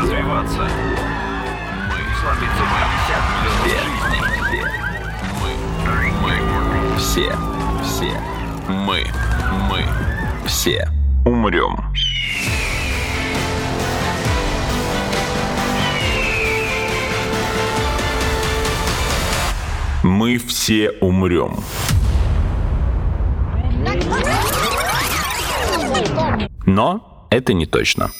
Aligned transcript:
развиваться. 0.00 0.68
Мы 1.88 1.98
сломиться 2.20 2.64
мы 2.70 2.80
все, 4.48 4.64
Мы, 6.22 6.40
мы, 6.62 6.98
все, 6.98 7.36
все, 7.82 8.20
мы, 8.68 9.04
мы, 9.68 9.84
все 10.46 10.88
умрем. 11.24 11.76
Мы 20.02 20.38
все 20.38 20.92
умрем. 21.00 21.56
Но 26.64 27.26
это 27.30 27.52
не 27.52 27.66
точно. 27.66 28.10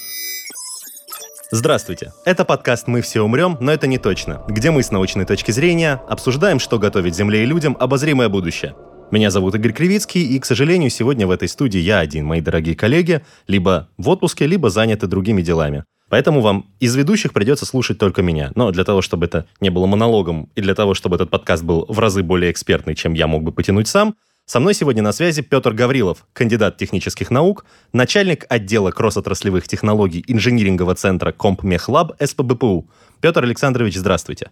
Здравствуйте. 1.52 2.12
Это 2.24 2.44
подкаст 2.44 2.86
«Мы 2.86 3.00
все 3.00 3.22
умрем, 3.22 3.56
но 3.60 3.72
это 3.72 3.88
не 3.88 3.98
точно», 3.98 4.40
где 4.46 4.70
мы 4.70 4.84
с 4.84 4.92
научной 4.92 5.24
точки 5.24 5.50
зрения 5.50 6.00
обсуждаем, 6.08 6.60
что 6.60 6.78
готовит 6.78 7.16
Земле 7.16 7.42
и 7.42 7.46
людям 7.46 7.76
обозримое 7.80 8.28
будущее. 8.28 8.76
Меня 9.10 9.32
зовут 9.32 9.56
Игорь 9.56 9.72
Кривицкий, 9.72 10.22
и, 10.22 10.38
к 10.38 10.44
сожалению, 10.44 10.90
сегодня 10.90 11.26
в 11.26 11.32
этой 11.32 11.48
студии 11.48 11.80
я 11.80 11.98
один. 11.98 12.24
Мои 12.24 12.40
дорогие 12.40 12.76
коллеги 12.76 13.22
либо 13.48 13.88
в 13.98 14.08
отпуске, 14.10 14.46
либо 14.46 14.70
заняты 14.70 15.08
другими 15.08 15.42
делами. 15.42 15.82
Поэтому 16.08 16.40
вам 16.40 16.66
из 16.78 16.94
ведущих 16.94 17.32
придется 17.32 17.66
слушать 17.66 17.98
только 17.98 18.22
меня. 18.22 18.52
Но 18.54 18.70
для 18.70 18.84
того, 18.84 19.02
чтобы 19.02 19.26
это 19.26 19.46
не 19.60 19.70
было 19.70 19.86
монологом, 19.86 20.50
и 20.54 20.60
для 20.60 20.76
того, 20.76 20.94
чтобы 20.94 21.16
этот 21.16 21.30
подкаст 21.30 21.64
был 21.64 21.84
в 21.88 21.98
разы 21.98 22.22
более 22.22 22.52
экспертный, 22.52 22.94
чем 22.94 23.14
я 23.14 23.26
мог 23.26 23.42
бы 23.42 23.50
потянуть 23.50 23.88
сам, 23.88 24.14
со 24.50 24.58
мной 24.58 24.74
сегодня 24.74 25.00
на 25.00 25.12
связи 25.12 25.42
Петр 25.42 25.72
Гаврилов, 25.72 26.26
кандидат 26.32 26.76
технических 26.76 27.30
наук, 27.30 27.64
начальник 27.92 28.46
отдела 28.48 28.90
кросс-отраслевых 28.90 29.68
технологий 29.68 30.24
инжинирингового 30.26 30.96
центра 30.96 31.30
Компмехлаб 31.30 32.20
СПБПУ. 32.20 32.90
Петр 33.20 33.44
Александрович, 33.44 33.94
здравствуйте. 33.94 34.50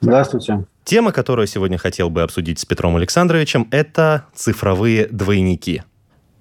Здравствуйте. 0.00 0.64
Тема, 0.84 1.10
которую 1.10 1.48
сегодня 1.48 1.76
хотел 1.76 2.08
бы 2.08 2.22
обсудить 2.22 2.60
с 2.60 2.64
Петром 2.64 2.94
Александровичем, 2.94 3.66
это 3.72 4.26
цифровые 4.32 5.08
двойники. 5.08 5.82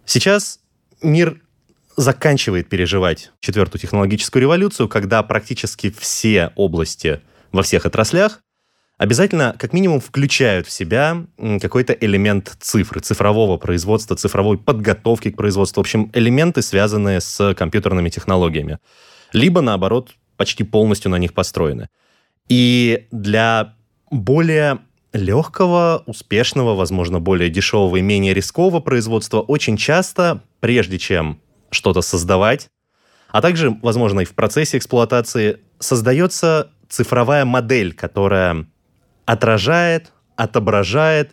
Сейчас 0.06 0.60
мир 1.02 1.42
заканчивает 1.98 2.70
переживать 2.70 3.32
четвертую 3.40 3.82
технологическую 3.82 4.42
революцию, 4.42 4.88
когда 4.88 5.24
практически 5.24 5.90
все 5.90 6.52
области 6.54 7.22
во 7.52 7.64
всех 7.64 7.88
отраслях 7.88 8.44
обязательно 9.02 9.56
как 9.58 9.74
минимум 9.74 10.00
включают 10.00 10.68
в 10.68 10.72
себя 10.72 11.26
какой-то 11.60 11.92
элемент 11.92 12.56
цифры, 12.60 13.00
цифрового 13.02 13.58
производства, 13.58 14.16
цифровой 14.16 14.60
подготовки 14.60 15.32
к 15.32 15.38
производству. 15.38 15.82
В 15.82 15.86
общем, 15.86 16.12
элементы, 16.14 16.62
связанные 16.62 17.20
с 17.20 17.56
компьютерными 17.56 18.10
технологиями. 18.10 18.78
Либо, 19.34 19.62
наоборот, 19.62 20.12
почти 20.38 20.64
полностью 20.64 21.10
на 21.10 21.16
них 21.16 21.34
построены. 21.34 21.90
И 22.48 23.08
для 23.12 23.74
более 24.12 24.82
легкого, 25.14 26.04
успешного, 26.06 26.76
возможно, 26.76 27.20
более 27.20 27.50
дешевого 27.50 27.98
и 27.98 28.02
менее 28.02 28.36
рискового 28.36 28.82
производства 28.82 29.40
очень 29.40 29.78
часто, 29.78 30.44
прежде 30.60 31.00
чем 31.00 31.42
что-то 31.72 32.02
создавать, 32.02 32.70
а 33.30 33.42
также, 33.42 33.76
возможно, 33.82 34.20
и 34.20 34.26
в 34.26 34.36
процессе 34.36 34.78
эксплуатации, 34.78 35.58
создается 35.80 36.70
цифровая 36.88 37.46
модель, 37.46 37.94
которая 37.94 38.68
отражает, 39.32 40.12
отображает, 40.36 41.32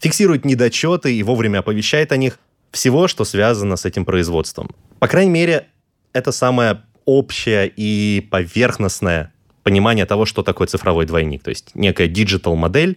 фиксирует 0.00 0.44
недочеты 0.44 1.14
и 1.14 1.22
вовремя 1.22 1.60
оповещает 1.60 2.10
о 2.10 2.16
них 2.16 2.40
всего, 2.72 3.06
что 3.06 3.24
связано 3.24 3.76
с 3.76 3.84
этим 3.84 4.04
производством. 4.04 4.68
По 4.98 5.06
крайней 5.06 5.30
мере, 5.30 5.68
это 6.12 6.32
самое 6.32 6.82
общее 7.04 7.72
и 7.76 8.26
поверхностное 8.32 9.32
понимание 9.62 10.06
того, 10.06 10.26
что 10.26 10.42
такое 10.42 10.66
цифровой 10.66 11.06
двойник. 11.06 11.44
То 11.44 11.50
есть 11.50 11.70
некая 11.74 12.08
digital-модель 12.08 12.96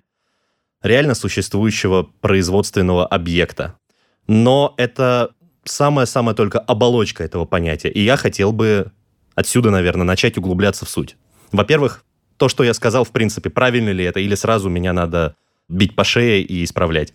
реально 0.81 1.13
существующего 1.13 2.09
производственного 2.21 3.05
объекта. 3.05 3.75
Но 4.25 4.73
это 4.77 5.29
самая-самая 5.63 6.33
только 6.33 6.57
оболочка 6.57 7.23
этого 7.23 7.45
понятия. 7.45 7.89
И 7.89 8.01
я 8.01 8.17
хотел 8.17 8.51
бы 8.51 8.91
отсюда, 9.35 9.69
наверное, 9.69 10.05
начать 10.05 10.39
углубляться 10.39 10.85
в 10.85 10.89
суть. 10.89 11.17
Во-первых, 11.51 12.03
то, 12.43 12.49
что 12.49 12.65
я 12.65 12.73
сказал, 12.73 13.05
в 13.05 13.11
принципе, 13.11 13.49
правильно 13.49 13.91
ли 13.91 14.03
это, 14.03 14.19
или 14.19 14.35
сразу 14.35 14.67
меня 14.67 14.91
надо 14.91 15.35
бить 15.69 15.95
по 15.95 16.03
шее 16.03 16.41
и 16.41 16.65
исправлять? 16.65 17.13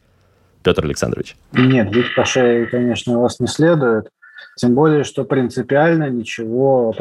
Петр 0.63 0.87
Александрович. 0.87 1.37
Нет, 1.53 1.91
бить 1.91 2.15
по 2.17 2.25
шее, 2.25 2.65
конечно, 2.65 3.21
вас 3.21 3.39
не 3.39 3.47
следует. 3.47 4.09
Тем 4.57 4.75
более, 4.75 5.05
что 5.05 5.25
принципиально 5.25 6.09
ничего, 6.09 6.95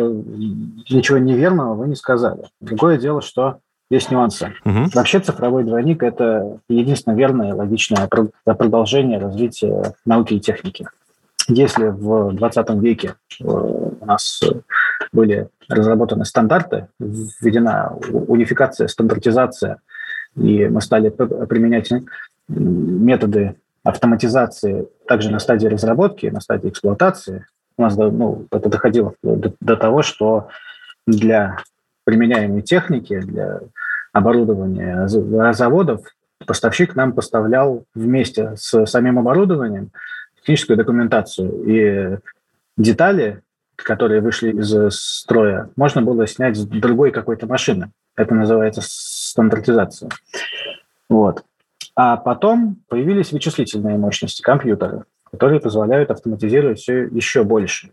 ничего 0.90 1.20
неверного 1.20 1.74
вы 1.76 1.88
не 1.88 1.96
сказали. 1.96 2.42
Другое 2.60 2.98
дело, 2.98 3.22
что 3.22 3.60
есть 3.90 4.12
нюансы. 4.12 4.54
Угу. 4.66 4.90
Вообще 4.94 5.22
цифровой 5.22 5.64
двойник– 5.64 6.04
это 6.04 6.60
единственное 6.68 7.16
верное 7.18 7.52
и 7.52 7.54
логичное 7.54 8.10
продолжение 8.44 9.20
развития 9.20 9.96
науки 10.06 10.34
и 10.34 10.42
техники. 10.42 10.86
Если 11.48 11.88
в 11.88 12.34
20 12.34 12.70
веке 12.82 13.16
э, 13.40 13.46
у 13.46 14.06
нас 14.06 14.44
были 15.12 15.50
разработаны 15.70 16.26
стандарты, 16.26 16.88
введена 17.00 17.94
унификация, 18.12 18.88
стандартизация, 18.88 19.78
и 20.36 20.68
мы 20.68 20.82
стали 20.82 21.10
применять 21.10 21.92
методы 22.48 23.56
автоматизации 23.84 24.88
также 25.08 25.32
на 25.32 25.40
стадии 25.40 25.68
разработки, 25.68 26.28
на 26.28 26.42
стадии 26.42 26.70
эксплуатации. 26.70 27.46
У 27.78 27.82
нас 27.84 27.96
ну, 27.96 28.48
это 28.52 28.70
доходило 28.70 29.14
до, 29.24 29.54
до 29.60 29.76
того, 29.76 30.02
что 30.02 30.50
для 31.06 31.58
применяемой 32.04 32.62
техники, 32.62 33.20
для 33.20 33.60
оборудования 34.14 35.08
заводов 35.08 36.02
поставщик 36.46 36.96
нам 36.96 37.14
поставлял 37.14 37.86
вместе 37.94 38.54
с 38.56 38.86
самим 38.86 39.20
оборудованием 39.20 39.92
техническую 40.40 40.78
документацию 40.78 41.64
и 41.66 42.18
детали, 42.78 43.42
которые 43.78 44.22
вышли 44.22 44.52
из 44.52 44.96
строя, 44.96 45.70
можно 45.76 46.02
было 46.02 46.28
снять 46.28 46.58
с 46.58 46.66
другой 46.66 47.12
какой-то 47.12 47.48
машины. 47.48 47.92
Это 48.16 48.34
называется 48.34 48.82
стандартизация. 48.84 50.10
Вот. 51.10 51.44
А 51.96 52.18
потом 52.18 52.78
появились 52.90 53.32
вычислительные 53.32 53.98
мощности, 53.98 54.42
компьютеры, 54.42 55.04
которые 55.32 55.60
позволяют 55.60 56.12
автоматизировать 56.12 56.80
все 56.80 57.04
еще 57.06 57.44
больше. 57.44 57.92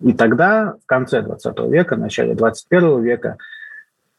И 0.00 0.12
тогда, 0.12 0.74
в 0.82 0.86
конце 0.86 1.22
20 1.22 1.58
века, 1.70 1.96
начале 1.96 2.34
21 2.34 3.02
века, 3.02 3.38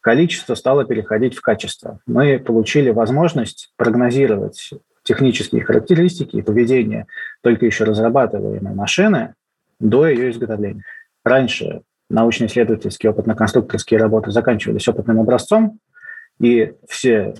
количество 0.01 0.55
стало 0.55 0.85
переходить 0.85 1.35
в 1.35 1.41
качество. 1.41 1.99
Мы 2.07 2.39
получили 2.39 2.89
возможность 2.89 3.73
прогнозировать 3.75 4.71
технические 5.03 5.63
характеристики 5.63 6.37
и 6.37 6.41
поведение 6.41 7.07
только 7.41 7.65
еще 7.65 7.83
разрабатываемой 7.83 8.73
машины 8.73 9.35
до 9.79 10.07
ее 10.07 10.31
изготовления. 10.31 10.83
Раньше 11.27 11.81
научно-исследовательские, 12.09 13.11
опытно-конструкторские 13.11 13.99
работы 13.99 14.31
заканчивались 14.31 14.87
опытным 14.87 15.19
образцом, 15.19 15.79
и 16.39 16.73
все, 16.87 17.33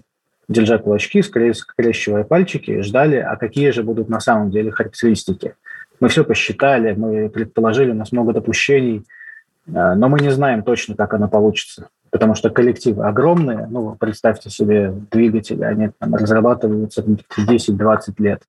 держа 0.49 0.77
кулачки, 0.77 1.21
скрещивая 1.21 2.23
пальчики, 2.23 2.81
ждали, 2.81 3.15
а 3.15 3.35
какие 3.37 3.69
же 3.69 3.83
будут 3.83 4.09
на 4.09 4.19
самом 4.19 4.51
деле 4.51 4.71
характеристики. 4.71 5.55
Мы 5.99 6.09
все 6.09 6.23
посчитали, 6.23 6.93
мы 6.93 7.29
предположили, 7.29 7.91
у 7.91 7.95
нас 7.95 8.11
много 8.11 8.33
допущений, 8.33 9.03
а, 9.73 9.95
но 9.95 10.09
мы 10.09 10.19
не 10.19 10.29
знаем 10.29 10.63
точно, 10.63 10.95
как 10.95 11.13
оно 11.13 11.27
получится 11.27 11.89
потому 12.09 12.35
что 12.35 12.49
коллективы 12.49 13.05
огромные. 13.05 13.67
Ну, 13.69 13.95
представьте 13.95 14.49
себе 14.49 14.93
двигатели, 15.11 15.63
они 15.63 15.89
там 15.99 16.15
разрабатываются 16.15 17.03
10-20 17.37 18.13
лет, 18.19 18.43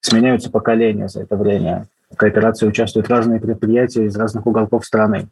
сменяются 0.00 0.50
поколения 0.50 1.08
за 1.08 1.22
это 1.22 1.36
время. 1.36 1.86
В 2.10 2.16
кооперации 2.16 2.66
участвуют 2.66 3.08
разные 3.10 3.40
предприятия 3.40 4.04
из 4.06 4.16
разных 4.16 4.46
уголков 4.46 4.84
страны. 4.84 5.28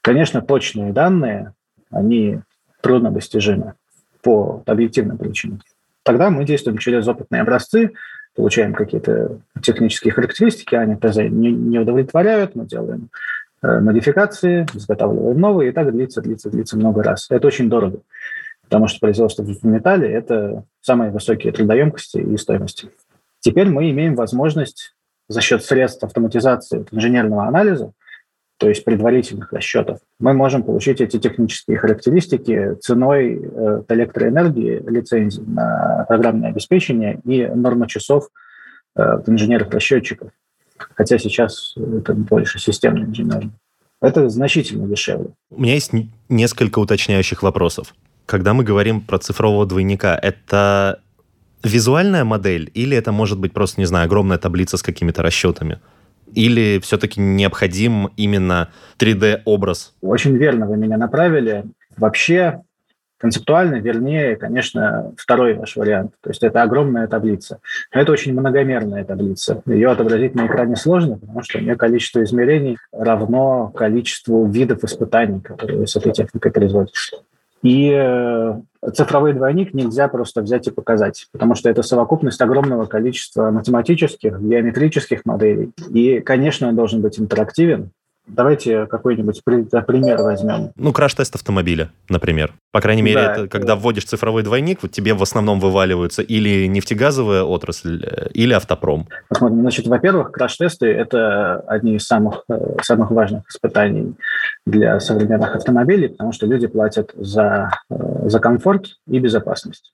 Конечно, 0.00 0.40
точные 0.40 0.92
данные, 0.92 1.52
они 1.90 2.40
трудно 2.80 3.10
достижимы 3.10 3.74
по 4.22 4.62
объективным 4.66 5.18
причинам. 5.18 5.60
Тогда 6.02 6.30
мы 6.30 6.44
действуем 6.44 6.78
через 6.78 7.06
опытные 7.06 7.42
образцы, 7.42 7.92
получаем 8.34 8.72
какие-то 8.72 9.40
технические 9.62 10.12
характеристики, 10.12 10.74
они 10.74 10.96
не 11.52 11.78
удовлетворяют, 11.78 12.54
мы 12.56 12.66
делаем 12.66 13.10
Э, 13.62 13.78
модификации, 13.78 14.66
изготавливаем 14.74 15.38
новые, 15.38 15.70
и 15.70 15.72
так 15.72 15.92
длится, 15.92 16.20
длится, 16.20 16.50
длится 16.50 16.76
много 16.76 17.02
раз. 17.02 17.28
Это 17.30 17.46
очень 17.46 17.70
дорого, 17.70 18.00
потому 18.62 18.88
что 18.88 18.98
производство 18.98 19.44
в 19.44 19.64
металле– 19.64 20.10
это 20.12 20.64
самые 20.80 21.12
высокие 21.12 21.52
трудоемкости 21.52 22.18
и 22.18 22.36
стоимости. 22.36 22.90
Теперь 23.38 23.68
мы 23.68 23.88
имеем 23.90 24.16
возможность 24.16 24.91
за 25.28 25.40
счет 25.40 25.64
средств 25.64 26.04
автоматизации 26.04 26.84
инженерного 26.90 27.46
анализа, 27.46 27.92
то 28.58 28.68
есть 28.68 28.84
предварительных 28.84 29.52
расчетов, 29.52 29.98
мы 30.20 30.34
можем 30.34 30.62
получить 30.62 31.00
эти 31.00 31.18
технические 31.18 31.78
характеристики 31.78 32.76
ценой 32.80 33.40
э, 33.42 33.82
электроэнергии, 33.88 34.82
лицензии 34.88 35.42
на 35.42 36.04
программное 36.08 36.50
обеспечение 36.50 37.20
и 37.24 37.46
норма 37.46 37.88
часов 37.88 38.28
э, 38.96 39.02
инженеров-расчетчиков 39.26 40.30
хотя 40.94 41.18
сейчас 41.18 41.74
это 41.76 42.14
больше 42.14 42.58
системный 42.58 43.06
инженеринг. 43.06 43.52
Это 44.00 44.28
значительно 44.28 44.88
дешевле. 44.88 45.30
У 45.50 45.60
меня 45.62 45.74
есть 45.74 45.92
несколько 46.28 46.80
уточняющих 46.80 47.42
вопросов. 47.42 47.94
Когда 48.26 48.52
мы 48.54 48.64
говорим 48.64 49.00
про 49.00 49.18
цифрового 49.18 49.66
двойника, 49.66 50.18
это 50.20 51.00
визуальная 51.62 52.24
модель 52.24 52.70
или 52.74 52.96
это 52.96 53.12
может 53.12 53.38
быть 53.38 53.52
просто, 53.52 53.80
не 53.80 53.86
знаю, 53.86 54.06
огромная 54.06 54.38
таблица 54.38 54.76
с 54.76 54.82
какими-то 54.82 55.22
расчетами? 55.22 55.80
Или 56.34 56.80
все-таки 56.82 57.20
необходим 57.20 58.10
именно 58.16 58.70
3D-образ? 58.98 59.94
Очень 60.00 60.36
верно 60.36 60.66
вы 60.66 60.76
меня 60.76 60.96
направили. 60.96 61.64
Вообще, 61.96 62.62
концептуально 63.18 63.76
вернее, 63.76 64.36
конечно, 64.36 65.12
второй 65.16 65.54
ваш 65.54 65.76
вариант. 65.76 66.14
То 66.22 66.30
есть 66.30 66.42
это 66.42 66.62
огромная 66.62 67.06
таблица. 67.06 67.60
Но 67.94 68.00
это 68.00 68.12
очень 68.12 68.32
многомерная 68.32 69.04
таблица. 69.04 69.62
Ее 69.66 69.90
отобразить 69.90 70.34
на 70.34 70.46
экране 70.46 70.74
сложно, 70.76 71.18
потому 71.18 71.42
что 71.42 71.58
у 71.58 71.60
нее 71.60 71.76
количество 71.76 72.24
измерений 72.24 72.78
равно 72.92 73.68
количеству 73.68 74.46
видов 74.46 74.84
испытаний, 74.84 75.40
которые 75.40 75.86
с 75.86 75.94
этой 75.96 76.12
техникой 76.12 76.50
производятся. 76.50 77.18
И 77.62 77.90
э, 77.94 78.60
цифровой 78.92 79.34
двойник 79.34 79.72
нельзя 79.72 80.08
просто 80.08 80.42
взять 80.42 80.66
и 80.66 80.70
показать, 80.72 81.28
потому 81.32 81.54
что 81.54 81.70
это 81.70 81.82
совокупность 81.82 82.40
огромного 82.40 82.86
количества 82.86 83.50
математических, 83.50 84.40
геометрических 84.40 85.24
моделей. 85.24 85.72
И, 85.90 86.20
конечно, 86.20 86.68
он 86.68 86.76
должен 86.76 87.00
быть 87.00 87.20
интерактивен, 87.20 87.92
Давайте 88.26 88.86
какой-нибудь 88.86 89.42
пример 89.44 90.22
возьмем. 90.22 90.70
Ну, 90.76 90.92
краш-тест 90.92 91.34
автомобиля, 91.34 91.90
например. 92.08 92.54
По 92.70 92.80
крайней 92.80 93.02
мере, 93.02 93.16
да, 93.16 93.32
это, 93.32 93.48
когда 93.48 93.74
вводишь 93.74 94.04
цифровой 94.04 94.44
двойник, 94.44 94.78
вот 94.82 94.92
тебе 94.92 95.14
в 95.14 95.22
основном 95.22 95.58
вываливаются 95.58 96.22
или 96.22 96.66
нефтегазовая 96.66 97.42
отрасль, 97.42 98.04
э, 98.04 98.28
или 98.32 98.52
автопром. 98.52 99.08
Посмотрим. 99.28 99.60
Значит, 99.62 99.86
во-первых, 99.88 100.30
краш-тесты– 100.30 100.86
это 100.92 101.56
одни 101.66 101.96
из 101.96 102.06
самых, 102.06 102.44
э, 102.48 102.76
самых 102.82 103.10
важных 103.10 103.48
испытаний 103.48 104.14
для 104.66 105.00
современных 105.00 105.56
автомобилей, 105.56 106.08
потому 106.08 106.32
что 106.32 106.46
люди 106.46 106.68
платят 106.68 107.10
за, 107.16 107.70
э, 107.90 108.28
за 108.28 108.38
комфорт 108.38 108.98
и 109.08 109.18
безопасность. 109.18 109.92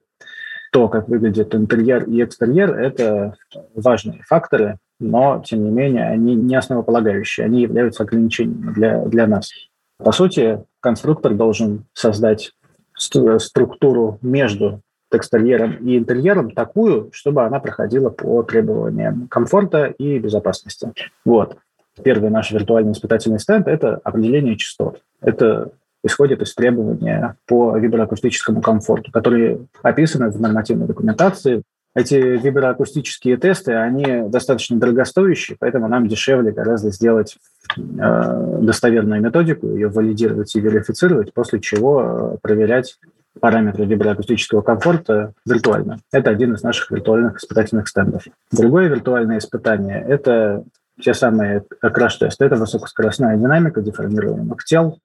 То, 0.71 0.89
как 0.89 1.09
выглядит 1.09 1.55
интерьер 1.55 2.05
и 2.05 2.23
экстерьер– 2.23 2.75
это 2.79 3.35
важные 3.75 4.23
факторы, 4.29 4.77
но, 5.01 5.43
тем 5.45 5.65
не 5.65 5.71
менее, 5.71 6.07
они 6.09 6.35
не 6.35 6.57
основополагающие, 6.57 7.47
они 7.47 7.63
являются 7.63 8.03
ограничением 8.03 8.73
для, 8.73 9.05
для 9.05 9.27
нас. 9.27 9.51
По 9.99 10.13
сути, 10.13 10.65
конструктор 10.81 11.35
должен 11.35 11.85
создать 11.93 12.53
структуру 12.97 14.19
между 14.23 14.81
экстерьером 15.11 15.77
и 15.87 15.97
интерьером 15.97 16.51
такую, 16.51 17.11
чтобы 17.13 17.45
она 17.45 17.61
проходила 17.61 18.11
по 18.11 18.43
требованиям 18.43 19.29
комфорта 19.29 19.87
и 19.87 20.19
безопасности. 20.19 20.93
Вот. 21.25 21.57
Первый 22.03 22.31
наш 22.31 22.51
виртуальный 22.53 22.93
испытательный 22.93 23.41
стенд– 23.41 23.67
это 23.69 24.01
определение 24.05 24.57
частот. 24.57 25.03
Это 25.21 25.73
исходит 26.05 26.43
из 26.43 26.55
требования 26.55 27.37
по 27.47 27.77
виброакустическому 27.77 28.61
комфорту, 28.61 29.11
которые 29.11 29.67
описаны 29.83 30.31
в 30.31 30.41
нормативной 30.41 30.87
документации 30.87 31.63
эти 31.99 32.15
виброакустические 32.15 33.37
тесты, 33.37 33.73
они 33.75 34.29
достаточно 34.29 34.79
дорогостоящие, 34.79 35.57
поэтому 35.59 35.89
нам 35.89 36.07
дешевле 36.07 36.53
гораздо 36.53 36.91
сделать 36.91 37.37
э, 37.77 38.59
достоверную 38.63 39.21
методику, 39.21 39.67
ее 39.67 39.89
валидировать 39.89 40.55
и 40.55 40.61
верифицировать, 40.61 41.35
после 41.35 41.61
чего 41.61 42.03
э, 42.03 42.37
проверять 42.41 42.99
параметры 43.41 43.85
виброакустического 43.85 44.63
комфорта 44.63 45.33
виртуально. 45.45 45.99
Это 46.13 46.31
один 46.31 46.55
из 46.55 46.63
наших 46.63 46.91
виртуальных 46.93 47.39
испытательных 47.39 47.89
стендов. 47.89 48.23
Другое 48.53 48.89
виртуальное 48.89 49.39
испытание– 49.39 50.05
это 50.09 50.63
те 51.01 51.15
самые 51.15 51.65
краш-тесты. 51.81 52.45
Это 52.45 52.57
высокоскоростная 52.57 53.37
динамика 53.37 53.81
деформируемых 53.81 54.65
тел, 54.65 54.99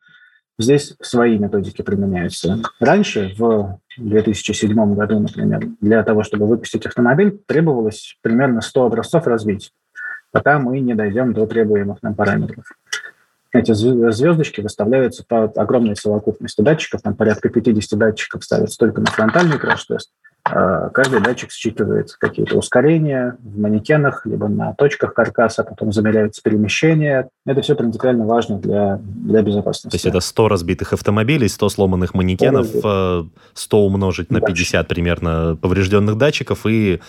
Здесь 0.59 0.95
свои 1.01 1.39
методики 1.39 1.81
применяются. 1.81 2.59
Раньше, 2.79 3.33
в 3.37 3.79
2007 3.97 4.93
году, 4.93 5.19
например, 5.19 5.67
для 5.81 6.03
того, 6.03 6.23
чтобы 6.23 6.45
выпустить 6.45 6.85
автомобиль, 6.85 7.39
требовалось 7.47 8.17
примерно 8.21 8.61
100 8.61 8.85
образцов 8.85 9.25
развить, 9.25 9.71
пока 10.31 10.59
мы 10.59 10.79
не 10.79 10.93
дойдем 10.93 11.33
до 11.33 11.47
требуемых 11.47 12.03
нам 12.03 12.13
параметров. 12.13 12.65
Эти 13.51 13.71
звездочки 13.73 14.61
выставляются 14.61 15.23
по 15.27 15.43
огромной 15.43 15.95
совокупности 15.95 16.61
датчиков, 16.61 17.01
там 17.01 17.15
порядка 17.15 17.49
50 17.49 17.97
датчиков 17.97 18.43
ставятся 18.43 18.77
только 18.77 19.01
на 19.01 19.07
фронтальный 19.07 19.59
краш-тест, 19.59 20.11
каждый 20.43 21.21
датчик 21.21 21.51
считывает 21.51 22.11
какие-то 22.19 22.57
ускорения 22.57 23.37
в 23.39 23.59
манекенах, 23.59 24.25
либо 24.25 24.47
на 24.49 24.73
точках 24.73 25.13
каркаса, 25.13 25.63
потом 25.63 25.93
замеряются 25.93 26.41
перемещения. 26.41 27.29
Это 27.45 27.61
все 27.61 27.75
принципиально 27.75 28.25
важно 28.25 28.59
для, 28.59 28.99
для 29.01 29.41
безопасности. 29.41 29.89
То 29.89 29.95
есть 29.95 30.05
это 30.05 30.19
100 30.19 30.47
разбитых 30.49 30.93
автомобилей, 30.93 31.47
100 31.47 31.69
сломанных 31.69 32.13
манекенов, 32.13 32.67
100 32.67 33.27
э, 33.55 33.79
умножить 33.79 34.31
на 34.31 34.41
50 34.41 34.87
примерно 34.87 35.57
поврежденных 35.61 36.17
датчиков 36.17 36.65
и 36.65 36.99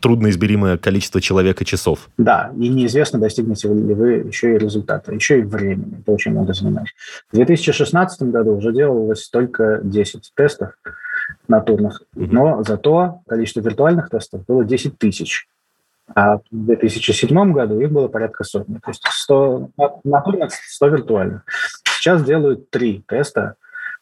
трудноизмеримое 0.00 0.78
количество 0.78 1.20
человека 1.20 1.64
часов. 1.64 2.08
Да, 2.18 2.50
и 2.56 2.68
неизвестно, 2.68 3.18
достигнете 3.18 3.68
ли 3.68 3.94
вы 3.94 4.12
еще 4.12 4.54
и 4.54 4.58
результата, 4.58 5.12
еще 5.12 5.40
и 5.40 5.42
времени. 5.42 6.00
Это 6.00 6.12
очень 6.12 6.32
много 6.32 6.52
занимает. 6.52 6.88
В 7.32 7.36
2016 7.36 8.22
году 8.24 8.56
уже 8.56 8.72
делалось 8.72 9.28
только 9.28 9.80
10 9.82 10.32
тестов, 10.34 10.70
натурных, 11.48 12.02
но 12.14 12.62
зато 12.62 13.20
количество 13.28 13.60
виртуальных 13.60 14.10
тестов 14.10 14.44
было 14.46 14.64
10 14.64 14.98
тысяч. 14.98 15.48
А 16.14 16.38
в 16.38 16.42
2007 16.50 17.52
году 17.52 17.80
их 17.80 17.92
было 17.92 18.08
порядка 18.08 18.44
сотни. 18.44 18.74
То 18.74 18.90
есть 18.90 19.02
100 19.08 19.70
натурных, 20.04 20.52
100 20.52 20.86
виртуальных. 20.88 21.42
Сейчас 21.84 22.24
делают 22.24 22.70
три 22.70 23.04
теста 23.06 23.54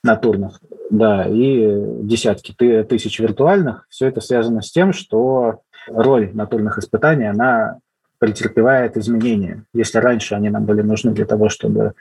натурных, 0.03 0.61
да, 0.91 1.27
и 1.29 1.67
десятки 2.03 2.55
тысяч 2.85 3.19
виртуальных. 3.19 3.87
Все 3.89 4.07
это 4.07 4.21
связано 4.21 4.63
с 4.63 4.71
тем, 4.71 4.93
что 4.93 5.61
роль 5.89 6.31
натурных 6.33 6.79
испытаний, 6.79 7.29
она 7.29 7.79
претерпевает 8.19 8.97
изменения. 8.97 9.65
Если 9.73 9.99
раньше 9.99 10.35
они 10.35 10.51
нам 10.51 10.65
были 10.65 10.83
нужны 10.83 11.13
для 11.13 11.25
того, 11.25 11.49
чтобы 11.49 11.93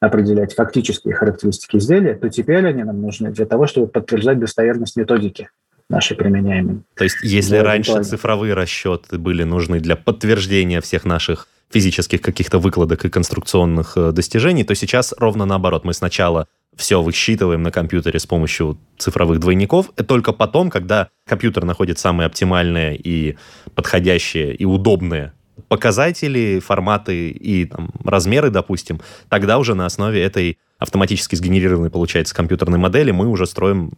определять 0.00 0.54
фактические 0.54 1.14
характеристики 1.14 1.76
изделия, 1.76 2.14
то 2.14 2.28
теперь 2.28 2.66
они 2.66 2.84
нам 2.84 3.00
нужны 3.00 3.30
для 3.30 3.46
того, 3.46 3.66
чтобы 3.66 3.86
подтверждать 3.86 4.38
достоверность 4.38 4.96
методики 4.96 5.48
нашей 5.88 6.16
применяемой. 6.16 6.82
То 6.96 7.04
есть 7.04 7.16
если 7.22 7.58
раньше 7.58 7.92
плане. 7.92 8.04
цифровые 8.04 8.54
расчеты 8.54 9.18
были 9.18 9.44
нужны 9.44 9.80
для 9.80 9.96
подтверждения 9.96 10.80
всех 10.80 11.04
наших 11.04 11.48
физических 11.70 12.20
каких-то 12.20 12.58
выкладок 12.58 13.04
и 13.04 13.08
конструкционных 13.08 13.96
э, 13.96 14.12
достижений, 14.12 14.64
то 14.64 14.74
сейчас 14.74 15.12
ровно 15.18 15.46
наоборот. 15.46 15.84
Мы 15.84 15.94
сначала 15.94 16.46
все 16.76 17.02
высчитываем 17.02 17.62
на 17.62 17.72
компьютере 17.72 18.20
с 18.20 18.26
помощью 18.26 18.78
цифровых 18.98 19.40
двойников, 19.40 19.90
и 19.96 20.02
только 20.02 20.32
потом, 20.32 20.70
когда 20.70 21.08
компьютер 21.26 21.64
находит 21.64 21.98
самые 21.98 22.26
оптимальные 22.26 22.96
и 22.96 23.36
подходящие 23.74 24.54
и 24.54 24.64
удобные 24.64 25.32
показатели, 25.68 26.60
форматы 26.60 27.30
и 27.30 27.64
там, 27.64 27.90
размеры, 28.04 28.50
допустим, 28.50 29.00
тогда 29.28 29.58
уже 29.58 29.74
на 29.74 29.86
основе 29.86 30.22
этой 30.22 30.58
автоматически 30.78 31.34
сгенерированной, 31.34 31.90
получается, 31.90 32.34
компьютерной 32.34 32.78
модели 32.78 33.10
мы 33.10 33.28
уже 33.28 33.46
строим 33.46 33.92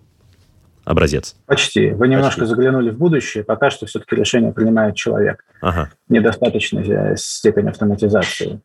образец. 0.84 1.36
Почти. 1.46 1.90
Вы 1.90 2.08
немножко 2.08 2.40
Почти. 2.40 2.54
заглянули 2.54 2.90
в 2.90 2.96
будущее. 2.96 3.44
Пока 3.44 3.70
что 3.70 3.86
все-таки 3.86 4.16
решение 4.16 4.52
принимает 4.52 4.96
человек. 4.96 5.44
Ага. 5.60 5.90
Недостаточная 6.08 7.14
степень 7.16 7.68
автоматизации. 7.68 8.60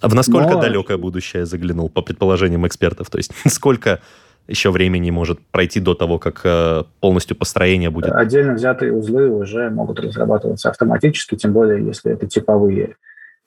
А 0.00 0.08
в 0.08 0.14
насколько 0.14 0.50
Но... 0.50 0.60
далекое 0.60 0.96
будущее 0.96 1.44
заглянул, 1.44 1.88
по 1.88 2.02
предположениям 2.02 2.66
экспертов? 2.66 3.10
То 3.10 3.18
есть 3.18 3.32
сколько 3.48 4.00
еще 4.46 4.70
времени 4.70 5.10
может 5.10 5.40
пройти 5.50 5.80
до 5.80 5.94
того, 5.94 6.18
как 6.18 6.40
э, 6.44 6.84
полностью 7.00 7.36
построение 7.36 7.90
будет? 7.90 8.12
Отдельно 8.12 8.54
взятые 8.54 8.92
узлы 8.92 9.30
уже 9.30 9.70
могут 9.70 10.00
разрабатываться 10.00 10.70
автоматически, 10.70 11.36
тем 11.36 11.52
более, 11.52 11.84
если 11.84 12.12
это 12.12 12.26
типовые 12.26 12.96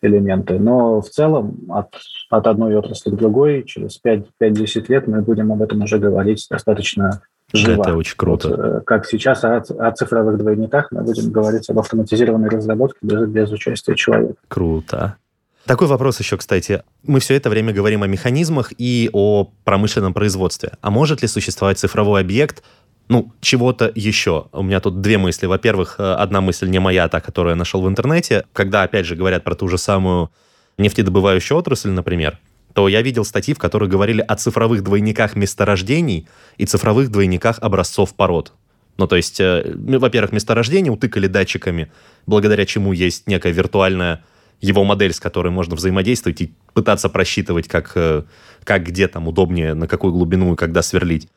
элементы. 0.02 0.60
Но 0.60 1.02
в 1.02 1.10
целом 1.10 1.58
от, 1.70 1.96
от 2.30 2.48
одной 2.48 2.76
отрасли 2.76 3.12
к 3.12 3.16
другой 3.16 3.64
через 3.64 4.00
5-10 4.04 4.86
лет 4.90 5.08
мы 5.08 5.22
будем 5.22 5.52
об 5.52 5.62
этом 5.62 5.82
уже 5.82 5.98
говорить 5.98 6.46
достаточно 6.50 7.22
живо. 7.54 7.82
Это 7.82 7.96
очень 7.96 8.18
круто. 8.18 8.50
Вот, 8.50 8.60
э, 8.60 8.82
как 8.86 9.06
сейчас 9.06 9.44
о, 9.44 9.58
о 9.58 9.92
цифровых 9.92 10.38
двойниках 10.38 10.92
мы 10.92 11.04
будем 11.04 11.32
говорить 11.32 11.70
об 11.70 11.80
автоматизированной 11.80 12.50
разработке 12.50 13.00
без, 13.02 13.28
без 13.28 13.52
участия 13.52 13.96
человека. 13.96 14.36
Круто. 14.48 15.18
Такой 15.68 15.88
вопрос 15.88 16.18
еще, 16.20 16.38
кстати. 16.38 16.82
Мы 17.04 17.20
все 17.20 17.36
это 17.36 17.50
время 17.50 17.74
говорим 17.74 18.02
о 18.02 18.08
механизмах 18.08 18.72
и 18.78 19.10
о 19.12 19.52
промышленном 19.66 20.14
производстве. 20.14 20.72
А 20.80 20.90
может 20.90 21.22
ли 21.22 21.28
существовать 21.28 21.78
цифровой 21.78 22.22
объект, 22.22 22.64
ну, 23.10 23.34
чего-то 23.42 23.92
еще. 23.94 24.48
У 24.54 24.64
меня 24.64 24.80
тут 24.80 25.02
две 25.02 25.18
мысли. 25.18 25.46
Во-первых, 25.46 25.96
э, 25.98 26.14
одна 26.14 26.40
мысль 26.40 26.70
не 26.70 26.80
моя, 26.80 27.10
та, 27.10 27.20
которую 27.20 27.52
я 27.52 27.56
нашел 27.58 27.82
в 27.82 27.88
интернете. 27.88 28.46
Когда, 28.54 28.84
опять 28.84 29.06
же, 29.06 29.18
говорят 29.18 29.44
про 29.44 29.56
ту 29.56 29.68
же 29.68 29.78
самую 29.78 30.32
нефтедобывающую 30.78 31.58
отрасль, 31.58 31.90
например, 31.90 32.40
то 32.74 32.88
я 32.88 33.02
видел 33.02 33.26
статьи, 33.26 33.54
в 33.54 33.60
которых 33.60 33.90
говорили 33.90 34.22
о 34.22 34.36
цифровых 34.36 34.84
двойниках 34.84 35.36
месторождений 35.36 36.30
и 36.58 36.66
цифровых 36.66 37.12
двойниках 37.12 37.60
образцов 37.60 38.14
пород. 38.14 38.54
Ну, 38.98 39.06
то 39.06 39.18
есть, 39.18 39.42
э, 39.42 39.74
во-первых, 39.76 40.32
месторождение 40.32 40.94
утыкали 40.94 41.28
датчиками, 41.28 41.92
благодаря 42.26 42.66
чему 42.66 42.94
есть 42.94 43.28
некая 43.28 43.52
виртуальная 43.52 44.24
его 44.60 44.84
модель, 44.84 45.14
с 45.14 45.20
которой 45.20 45.50
можно 45.50 45.76
взаимодействовать 45.76 46.42
и 46.42 46.54
пытаться 46.74 47.10
просчитывать, 47.10 47.68
как, 47.68 47.92
э, 47.96 48.24
как 48.64 48.84
где 48.84 49.08
там 49.08 49.28
удобнее, 49.28 49.74
на 49.74 49.88
какую 49.88 50.14
глубину 50.14 50.54
и 50.54 50.58
когда 50.58 50.82
сверлить. 50.82 51.30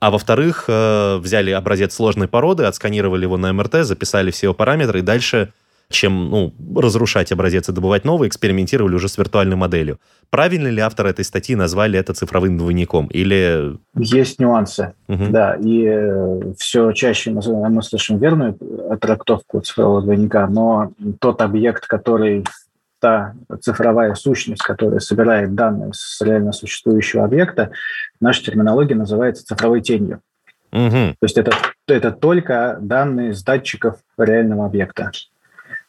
А 0.00 0.10
во-вторых, 0.10 0.64
э, 0.68 1.16
взяли 1.18 1.50
образец 1.50 1.94
сложной 1.94 2.28
породы, 2.28 2.64
отсканировали 2.64 3.22
его 3.22 3.36
на 3.36 3.52
МРТ, 3.52 3.84
записали 3.84 4.30
все 4.30 4.46
его 4.46 4.54
параметры, 4.54 5.00
и 5.00 5.02
дальше 5.02 5.52
чем 5.90 6.30
ну, 6.30 6.54
разрушать 6.76 7.32
образец 7.32 7.68
и 7.68 7.72
добывать 7.72 8.04
новый, 8.04 8.28
экспериментировали 8.28 8.94
уже 8.94 9.08
с 9.08 9.16
виртуальной 9.16 9.56
моделью. 9.56 9.98
Правильно 10.30 10.68
ли 10.68 10.80
автор 10.80 11.06
этой 11.06 11.24
статьи 11.24 11.56
назвали 11.56 11.98
это 11.98 12.12
цифровым 12.12 12.58
двойником? 12.58 13.06
Или... 13.06 13.78
Есть 13.96 14.38
нюансы, 14.38 14.92
угу. 15.08 15.24
да. 15.30 15.54
И 15.54 15.84
э, 15.86 16.52
все 16.58 16.92
чаще 16.92 17.30
мы, 17.30 17.40
мы 17.70 17.82
слышим 17.82 18.18
верную 18.18 18.58
трактовку 19.00 19.60
цифрового 19.60 20.02
двойника, 20.02 20.46
но 20.46 20.92
тот 21.20 21.40
объект, 21.40 21.86
который 21.86 22.44
та 23.00 23.34
цифровая 23.60 24.14
сущность, 24.14 24.62
которая 24.62 25.00
собирает 25.00 25.54
данные 25.54 25.92
с 25.94 26.20
реально 26.20 26.52
существующего 26.52 27.24
объекта, 27.24 27.70
наша 28.20 28.44
терминология 28.44 28.94
называется 28.94 29.46
цифровой 29.46 29.80
тенью. 29.80 30.20
Угу. 30.72 30.90
То 30.90 31.22
есть 31.22 31.38
это, 31.38 31.52
это 31.86 32.10
только 32.12 32.76
данные 32.80 33.32
с 33.32 33.42
датчиков 33.42 33.96
реального 34.18 34.66
объекта. 34.66 35.10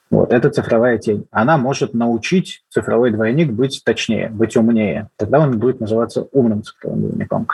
Вот, 0.09 0.33
это 0.33 0.49
цифровая 0.49 0.97
тень. 0.97 1.27
Она 1.31 1.57
может 1.57 1.93
научить 1.93 2.63
цифровой 2.69 3.11
двойник 3.11 3.51
быть 3.51 3.81
точнее, 3.83 4.29
быть 4.29 4.57
умнее. 4.57 5.09
Тогда 5.17 5.39
он 5.39 5.59
будет 5.59 5.79
называться 5.79 6.27
умным 6.31 6.63
цифровым 6.63 7.01
двойником. 7.01 7.47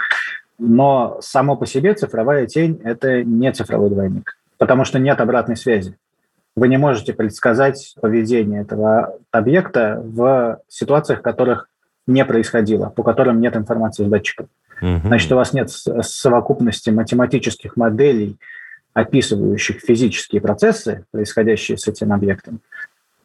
Но 0.58 1.18
само 1.22 1.58
по 1.58 1.66
себе 1.66 1.94
цифровая 1.94 2.48
тень– 2.48 2.80
это 2.84 3.24
не 3.24 3.52
цифровой 3.52 3.90
двойник, 3.90 4.38
потому 4.58 4.86
что 4.86 5.00
нет 5.00 5.20
обратной 5.20 5.58
связи. 5.58 5.98
Вы 6.56 6.70
не 6.70 6.78
можете 6.78 7.12
предсказать 7.14 7.94
поведение 8.00 8.62
этого 8.62 9.18
объекта 9.32 10.02
в 10.02 10.62
ситуациях, 10.70 11.20
в 11.20 11.24
которых 11.24 11.68
не 12.08 12.24
происходило, 12.24 12.90
по 12.90 13.04
которым 13.04 13.42
нет 13.42 13.58
информации 13.58 14.06
с 14.06 14.08
датчиков. 14.08 14.48
Значит, 14.80 15.32
у 15.32 15.36
вас 15.36 15.54
нет 15.54 15.70
совокупности 15.70 16.90
математических 16.90 17.76
моделей, 17.76 18.38
описывающих 18.96 19.82
физические 19.82 20.42
процессы, 20.42 21.06
происходящие 21.12 21.78
с 21.78 21.88
этим 21.88 22.14
объектом. 22.14 22.62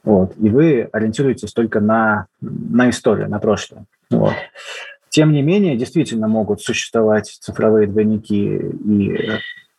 Вот, 0.03 0.33
и 0.37 0.49
вы 0.49 0.89
ориентируетесь 0.91 1.53
только 1.53 1.79
на, 1.79 2.27
на 2.41 2.89
историю, 2.89 3.29
на 3.29 3.39
прошлое. 3.39 3.85
Вот. 4.09 4.33
Тем 5.09 5.31
не 5.31 5.41
менее, 5.41 5.77
действительно 5.77 6.27
могут 6.27 6.61
существовать 6.61 7.27
цифровые 7.27 7.87
двойники 7.87 8.57
и 8.57 9.31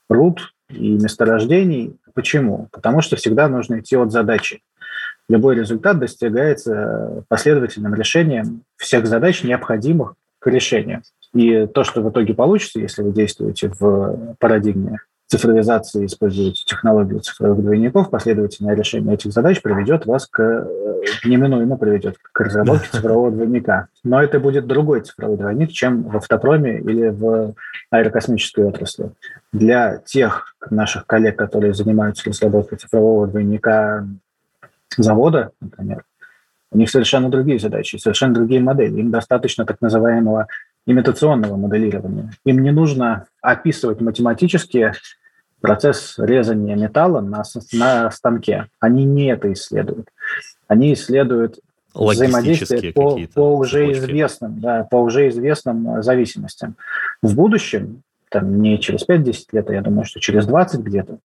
руд, 0.09 0.55
и 0.71 0.93
месторождений. 0.93 1.97
Почему? 2.15 2.69
Потому 2.73 3.03
что 3.03 3.17
всегда 3.17 3.49
нужно 3.49 3.81
идти 3.81 3.97
от 3.97 4.13
задачи. 4.13 4.63
Любой 5.29 5.57
результат 5.57 5.99
достигается 5.99 7.25
последовательным 7.29 7.95
решением 7.95 8.63
всех 8.77 9.07
задач, 9.07 9.43
необходимых 9.43 10.15
к 10.39 10.47
решению. 10.47 11.03
И 11.35 11.67
то, 11.67 11.85
что 11.85 12.01
в 12.01 12.11
итоге 12.11 12.35
получится, 12.35 12.81
если 12.81 13.03
вы 13.03 13.13
действуете 13.13 13.71
в 13.79 14.37
парадигме 14.39 14.99
цифровизации 15.33 16.05
используете 16.05 16.63
технологию 16.67 17.21
цифровых 17.21 17.63
двойников, 17.63 18.11
последовательное 18.11 18.77
решение 18.77 19.15
этих 19.15 19.33
задач 19.33 19.63
приведет 19.63 20.05
вас 20.05 20.27
к, 20.27 20.43
э, 20.43 21.05
неминуемо 21.25 21.79
приведет 21.79 22.17
к 22.21 22.39
разработке 22.39 22.89
цифрового 22.93 23.31
двойника. 23.31 23.89
Но 24.05 24.23
это 24.23 24.39
будет 24.41 24.67
другой 24.67 25.01
цифровой 25.01 25.39
двойник, 25.39 25.71
чем 25.71 26.03
в 26.03 26.17
автопроме 26.19 26.81
или 26.81 27.09
в 27.09 27.55
аэрокосмической 27.91 28.65
отрасли. 28.65 29.13
Для 29.55 30.03
тех 30.05 30.55
наших 30.69 31.07
коллег, 31.07 31.37
которые 31.37 31.73
занимаются 31.73 32.29
разработкой 32.29 32.77
цифрового 32.77 33.27
двойника 33.27 34.07
завода, 34.99 35.53
например, 35.63 36.05
у 36.73 36.77
них 36.77 36.91
совершенно 36.91 37.31
другие 37.31 37.59
задачи, 37.59 37.97
совершенно 37.97 38.35
другие 38.35 38.61
модели. 38.61 39.01
Им 39.01 39.11
достаточно 39.11 39.65
так 39.65 39.81
называемого 39.81 40.47
имитационного 40.87 41.57
моделирования. 41.57 42.33
Им 42.45 42.63
не 42.63 42.71
нужно 42.71 43.27
описывать 43.41 44.03
математические 44.03 44.93
процесс 45.63 46.15
резания 46.19 46.77
металла 46.77 47.21
на, 47.21 47.43
на 47.73 48.11
станке. 48.11 48.67
Они 48.81 49.05
не 49.05 49.33
это 49.33 49.53
исследуют. 49.53 50.09
Они 50.69 50.93
исследуют 50.93 51.61
взаимодействие 51.95 52.93
по, 52.93 53.19
по 53.35 53.57
уже 53.57 53.87
цепочки. 53.87 54.01
известным, 54.01 54.61
да, 54.61 54.87
по 54.91 54.97
уже 54.97 55.29
известным 55.29 55.97
э, 55.97 56.03
зависимостям. 56.03 56.77
В 57.23 57.35
будущем, 57.35 58.03
там 58.31 58.61
не 58.61 58.79
через 58.79 59.07
5-10 59.07 59.35
лет, 59.53 59.71
а 59.71 59.75
я 59.75 59.83
думаю, 59.83 60.05
что 60.05 60.21
через 60.21 60.47
20 60.47 60.81
где-то, 60.81 61.19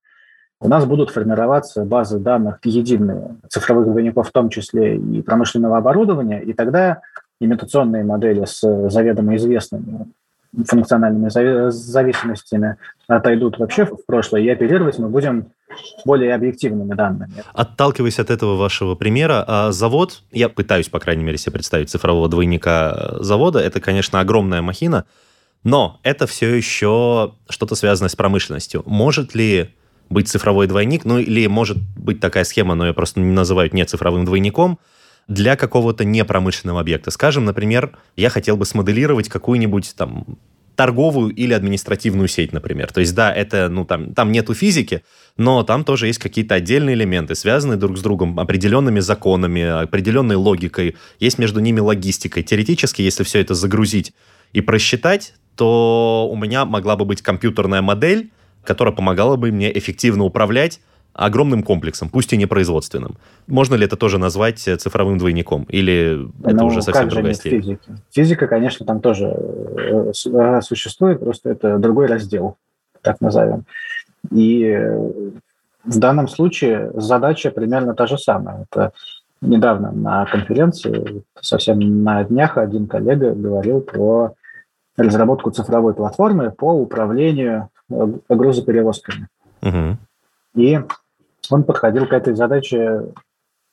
у 0.60 0.68
нас 0.68 0.86
будут 0.86 1.12
формироваться 1.12 1.86
базы 1.86 2.20
данных 2.20 2.60
единые, 2.64 3.36
цифровых 3.48 3.88
двойников 3.88 4.30
в 4.30 4.32
том 4.32 4.50
числе 4.50 4.98
и 4.98 5.22
промышленного 5.22 5.78
оборудования, 5.78 6.42
и 6.42 6.54
тогда 6.54 7.02
имитационные 7.40 8.04
модели 8.04 8.46
с 8.46 8.90
заведомо 8.90 9.36
известными 9.36 10.08
функциональными 10.66 11.30
зависимостями 11.70 12.78
отойдут 13.08 13.58
вообще 13.58 13.86
в 13.86 14.06
прошлое, 14.06 14.42
и 14.42 14.50
оперировать 14.50 14.98
мы 15.00 15.10
будем 15.10 15.48
более 16.06 16.34
объективными 16.34 16.94
данными. 16.94 17.44
Отталкиваясь 17.54 18.20
от 18.20 18.30
этого 18.30 18.56
вашего 18.56 18.96
примера, 18.96 19.44
а 19.48 19.72
завод, 19.72 20.24
я 20.32 20.50
пытаюсь, 20.50 20.90
по 20.90 21.00
крайней 21.00 21.24
мере, 21.24 21.38
себе 21.38 21.54
представить 21.54 21.90
цифрового 21.90 22.30
двойника 22.30 23.16
завода, 23.20 23.60
это, 23.60 23.80
конечно, 23.80 24.20
огромная 24.20 24.62
махина, 24.62 25.06
но 25.64 26.00
это 26.04 26.28
все 26.28 26.54
еще 26.54 27.34
что-то 27.50 27.76
связанное 27.76 28.10
с 28.10 28.16
промышленностью. 28.16 28.84
Может 28.86 29.36
ли 29.36 29.76
быть 30.10 30.30
цифровой 30.30 30.68
двойник, 30.68 31.04
ну 31.04 31.20
или 31.20 31.48
может 31.48 31.78
быть 31.98 32.22
такая 32.22 32.46
схема, 32.46 32.76
но 32.76 32.88
я 32.88 32.94
просто 32.94 33.20
не 33.20 33.34
называю 33.34 33.70
не 33.74 33.86
цифровым 33.86 34.26
двойником– 34.26 34.80
для 35.28 35.56
какого-то 35.56 36.06
непромышленного 36.06 36.80
объекта. 36.80 37.12
Скажем, 37.12 37.46
например, 37.46 37.98
я 38.16 38.30
хотел 38.30 38.58
бы 38.58 38.66
смоделировать 38.66 39.30
какую-нибудь 39.30 39.94
там 39.96 40.38
торговую 40.76 41.34
или 41.34 41.54
административную 41.54 42.28
сеть, 42.28 42.54
например. 42.54 42.94
То 42.94 43.00
есть, 43.00 43.16
да, 43.16 43.34
это, 43.34 43.68
ну, 43.68 43.84
там, 43.84 44.14
там 44.14 44.32
нету 44.32 44.54
физики, 44.54 45.02
но 45.36 45.64
там 45.64 45.84
тоже 45.84 46.06
есть 46.06 46.20
какие-то 46.20 46.54
отдельные 46.54 46.94
элементы, 46.94 47.34
связанные 47.34 47.78
друг 47.78 47.98
с 47.98 48.02
другом 48.02 48.40
определенными 48.40 49.00
законами, 49.00 49.64
определенной 49.84 50.36
логикой, 50.36 50.96
есть 51.20 51.40
между 51.40 51.60
ними 51.60 51.80
логистикой. 51.80 52.44
Теоретически, 52.44 53.02
если 53.02 53.24
все 53.24 53.40
это 53.40 53.56
загрузить 53.56 54.14
и 54.54 54.62
просчитать, 54.62 55.34
то 55.56 56.30
у 56.32 56.36
меня 56.36 56.64
могла 56.64 56.96
бы 56.96 57.06
быть 57.06 57.24
компьютерная 57.24 57.82
модель, 57.82 58.30
которая 58.64 58.94
помогала 58.94 59.36
бы 59.36 59.52
мне 59.52 59.76
эффективно 59.76 60.26
управлять 60.26 60.80
огромным 61.18 61.64
комплексом, 61.64 62.10
пусть 62.10 62.32
и 62.32 62.38
не 62.38 62.46
производственным. 62.46 63.18
Можно 63.48 63.76
ли 63.76 63.86
это 63.86 63.98
тоже 63.98 64.20
назвать 64.20 64.68
э, 64.68 64.78
цифровым 64.78 65.18
двойником? 65.18 65.64
Или 65.64 66.30
это 66.44 66.58
ну, 66.58 66.68
уже 66.68 66.82
совсем 66.82 67.10
другая 67.10 67.34
степень? 67.34 67.62
Физики? 67.62 67.92
Физика, 68.12 68.48
конечно, 68.48 68.86
там 68.86 69.02
тоже 69.02 69.26
э, 69.26 70.12
э, 70.26 70.62
существует, 70.62 71.20
просто 71.20 71.50
это 71.50 71.80
другой 71.80 72.06
раздел, 72.06 72.56
так 73.02 73.20
назовем. 73.20 73.66
И 74.32 74.78
в 75.84 76.00
данном 76.00 76.28
случае 76.28 76.92
задача 76.94 77.50
примерно 77.50 77.96
та 77.96 78.06
же 78.06 78.18
самая. 78.18 78.68
Это 78.70 78.92
недавно 79.42 79.92
на 79.92 80.26
конференции, 80.26 81.24
совсем 81.42 82.04
на 82.04 82.24
днях, 82.24 82.58
один 82.58 82.88
коллега 82.88 83.34
говорил 83.34 83.82
про 83.82 84.34
разработку 84.98 85.50
цифровой 85.50 85.96
платформы 85.96 86.52
по 86.52 86.74
управлению 86.74 87.70
грузоперевозками. 88.30 89.28
Угу. 89.64 89.98
И 90.56 90.80
он 91.50 91.64
подходил 91.64 92.08
к 92.08 92.14
этой 92.14 92.36
задаче 92.36 93.04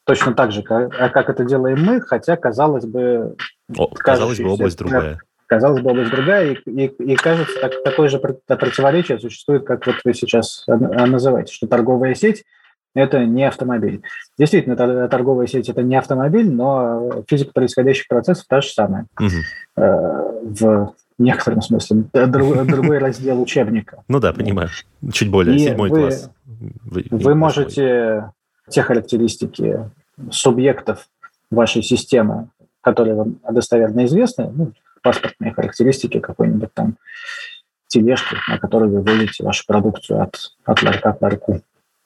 точно 0.04 0.34
так 0.34 0.52
же, 0.52 0.62
как, 0.62 0.94
а 0.98 1.08
как 1.08 1.30
это 1.30 1.44
делаем 1.44 1.82
мы, 1.82 2.00
хотя, 2.00 2.36
казалось 2.36 2.84
бы... 2.84 3.36
О, 3.76 3.86
казалось 3.88 4.40
бы, 4.40 4.50
область 4.50 4.78
другая. 4.78 5.18
Казалось 5.46 5.82
бы, 5.82 5.90
область 5.90 6.10
другая, 6.10 6.52
и, 6.52 6.70
и, 6.70 6.86
и 6.86 7.16
кажется, 7.16 7.58
так, 7.60 7.82
такое 7.82 8.08
же 8.08 8.18
противоречие 8.18 9.18
существует, 9.18 9.64
как 9.66 9.86
вот 9.86 9.96
вы 10.04 10.14
сейчас 10.14 10.64
называете, 10.66 11.52
что 11.52 11.66
торговая 11.66 12.14
сеть– 12.14 12.44
это 12.94 13.24
не 13.24 13.44
автомобиль. 13.44 14.02
Действительно, 14.38 14.76
торговая 15.08 15.46
сеть– 15.46 15.68
это 15.70 15.82
не 15.82 15.96
автомобиль, 15.96 16.50
но 16.50 17.24
физика 17.28 17.52
происходящих 17.52 18.08
процессов 18.08 18.46
та 18.48 18.60
же 18.60 18.68
самая. 18.68 19.06
Угу. 19.18 19.28
В 19.76 20.94
некотором 21.18 21.62
смысле, 21.62 22.04
другой 22.12 22.98
раздел 22.98 23.40
учебника. 23.40 24.02
Ну 24.08 24.20
да, 24.20 24.32
понимаю. 24.32 24.68
Чуть 25.12 25.30
более, 25.30 25.58
седьмой 25.58 25.90
класс. 25.90 26.30
Вы, 26.84 27.06
вы 27.10 27.34
можете 27.34 28.32
те 28.68 28.82
характеристики 28.82 29.90
субъектов 30.30 31.08
вашей 31.50 31.82
системы, 31.82 32.48
которые 32.80 33.14
вам 33.14 33.36
достоверно 33.50 34.04
известны, 34.04 34.50
ну, 34.54 34.72
паспортные 35.02 35.52
характеристики 35.52 36.18
какой-нибудь 36.18 36.72
там 36.72 36.96
тележки, 37.88 38.36
на 38.48 38.58
которой 38.58 38.88
вы 38.88 39.02
вводите 39.02 39.44
вашу 39.44 39.64
продукцию 39.66 40.22
от, 40.22 40.36
от 40.64 40.82
ларька 40.82 41.12
к 41.12 41.22
ларьку, 41.22 41.60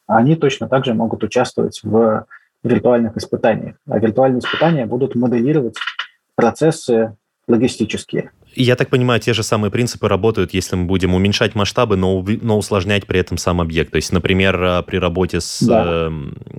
они 0.06 0.36
точно 0.36 0.68
так 0.68 0.84
же 0.84 0.94
могут 0.94 1.22
участвовать 1.22 1.80
в 1.82 2.26
виртуальных 2.62 3.16
испытаниях. 3.16 3.76
А 3.88 3.98
виртуальные 3.98 4.40
испытания 4.40 4.86
будут 4.86 5.14
моделировать 5.14 5.76
процессы 6.34 7.16
логистические. 7.46 8.32
Я 8.54 8.76
так 8.76 8.90
понимаю, 8.90 9.20
те 9.20 9.34
же 9.34 9.42
самые 9.42 9.70
принципы 9.70 10.08
работают, 10.08 10.54
если 10.54 10.76
мы 10.76 10.84
будем 10.84 11.14
уменьшать 11.14 11.54
масштабы, 11.54 11.96
но, 11.96 12.24
но 12.42 12.58
усложнять 12.58 13.06
при 13.06 13.20
этом 13.20 13.38
сам 13.38 13.60
объект. 13.60 13.92
То 13.92 13.96
есть, 13.96 14.12
например, 14.12 14.62
э, 14.62 14.82
при 14.82 14.96
работе 14.96 15.40
с, 15.40 15.60
да. 15.60 16.08
э, 16.10 16.10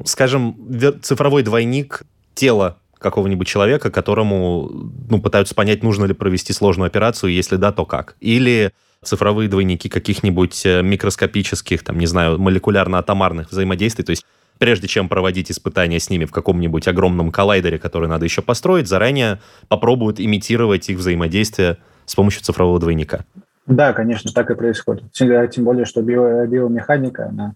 скажем, 0.06 0.56
цифровой 1.02 1.44
двойник 1.44 2.04
тело 2.36 2.78
какого-нибудь 2.98 3.48
человека, 3.48 3.92
которому 3.92 4.70
ну, 5.10 5.22
пытаются 5.22 5.56
понять, 5.56 5.84
нужно 5.84 6.06
ли 6.06 6.14
провести 6.14 6.54
сложную 6.54 6.88
операцию, 6.88 7.32
если 7.32 7.56
да, 7.56 7.72
то 7.72 7.86
как. 7.86 8.16
Или 8.20 8.72
цифровые 9.04 9.48
двойники 9.50 9.90
каких-нибудь 9.90 10.66
э, 10.66 10.82
микроскопических, 10.82 11.84
там, 11.84 11.98
не 11.98 12.06
знаю, 12.06 12.38
молекулярно-атомарных 12.38 13.52
взаимодействий. 13.52 14.04
То 14.04 14.12
есть 14.12 14.26
прежде 14.60 14.88
чем 14.88 15.10
проводить 15.10 15.50
испытания 15.50 16.00
с 16.00 16.10
ними 16.10 16.26
в 16.26 16.32
каком-нибудь 16.32 16.88
огромном 16.88 17.32
коллайдере, 17.32 17.80
который 17.80 18.08
надо 18.08 18.26
еще 18.26 18.42
построить, 18.44 18.88
заранее 18.88 19.40
попробуют 19.68 20.20
имитировать 20.20 20.90
их 20.90 21.00
взаимодействие 21.00 21.78
с 22.06 22.14
помощью 22.14 22.44
цифрового 22.44 22.80
двойника. 22.80 23.26
Да, 23.66 23.94
конечно, 23.94 24.32
так 24.32 24.52
и 24.52 24.56
происходит. 24.56 25.12
Тем 25.12 25.64
более, 25.64 25.86
что 25.86 26.02
био, 26.02 26.46
биомеханика, 26.46 27.28
она 27.28 27.54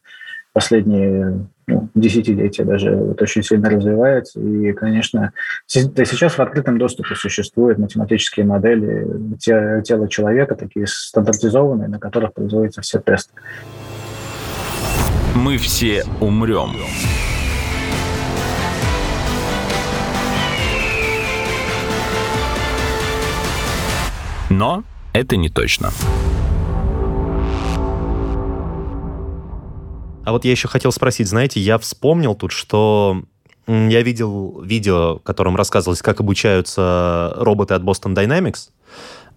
последние 0.54 1.48
ну, 1.66 1.90
десятилетия 1.96 2.64
даже 2.64 2.96
вот 2.96 3.22
очень 3.22 3.42
сильно 3.42 3.70
развивается. 3.70 4.40
И, 4.40 4.72
конечно, 4.74 5.34
сейчас 5.66 6.38
в 6.38 6.40
открытом 6.40 6.78
доступе 6.78 7.16
существуют 7.16 7.80
математические 7.80 8.46
модели 8.46 9.08
тела 9.40 10.08
человека, 10.08 10.56
такие 10.56 10.86
стандартизованные, 10.88 11.88
на 11.88 12.00
которых 12.00 12.34
производятся 12.34 12.82
все 12.82 13.00
тесты. 13.00 13.34
Мы 15.36 15.58
все 15.58 16.06
умрем. 16.20 16.76
Но 24.50 24.84
это 25.14 25.36
не 25.36 25.50
точно. 25.50 25.92
А 30.26 30.32
вот 30.32 30.46
я 30.46 30.52
еще 30.52 30.68
хотел 30.68 30.92
спросить, 30.92 31.28
знаете, 31.28 31.60
я 31.60 31.78
вспомнил 31.78 32.36
тут, 32.36 32.52
что 32.52 33.24
я 33.68 34.02
видел 34.02 34.62
видео, 34.62 35.18
в 35.18 35.24
котором 35.24 35.56
рассказывалось, 35.56 36.02
как 36.02 36.20
обучаются 36.20 37.34
роботы 37.38 37.74
от 37.74 37.82
Boston 37.84 38.14
Dynamics. 38.14 38.70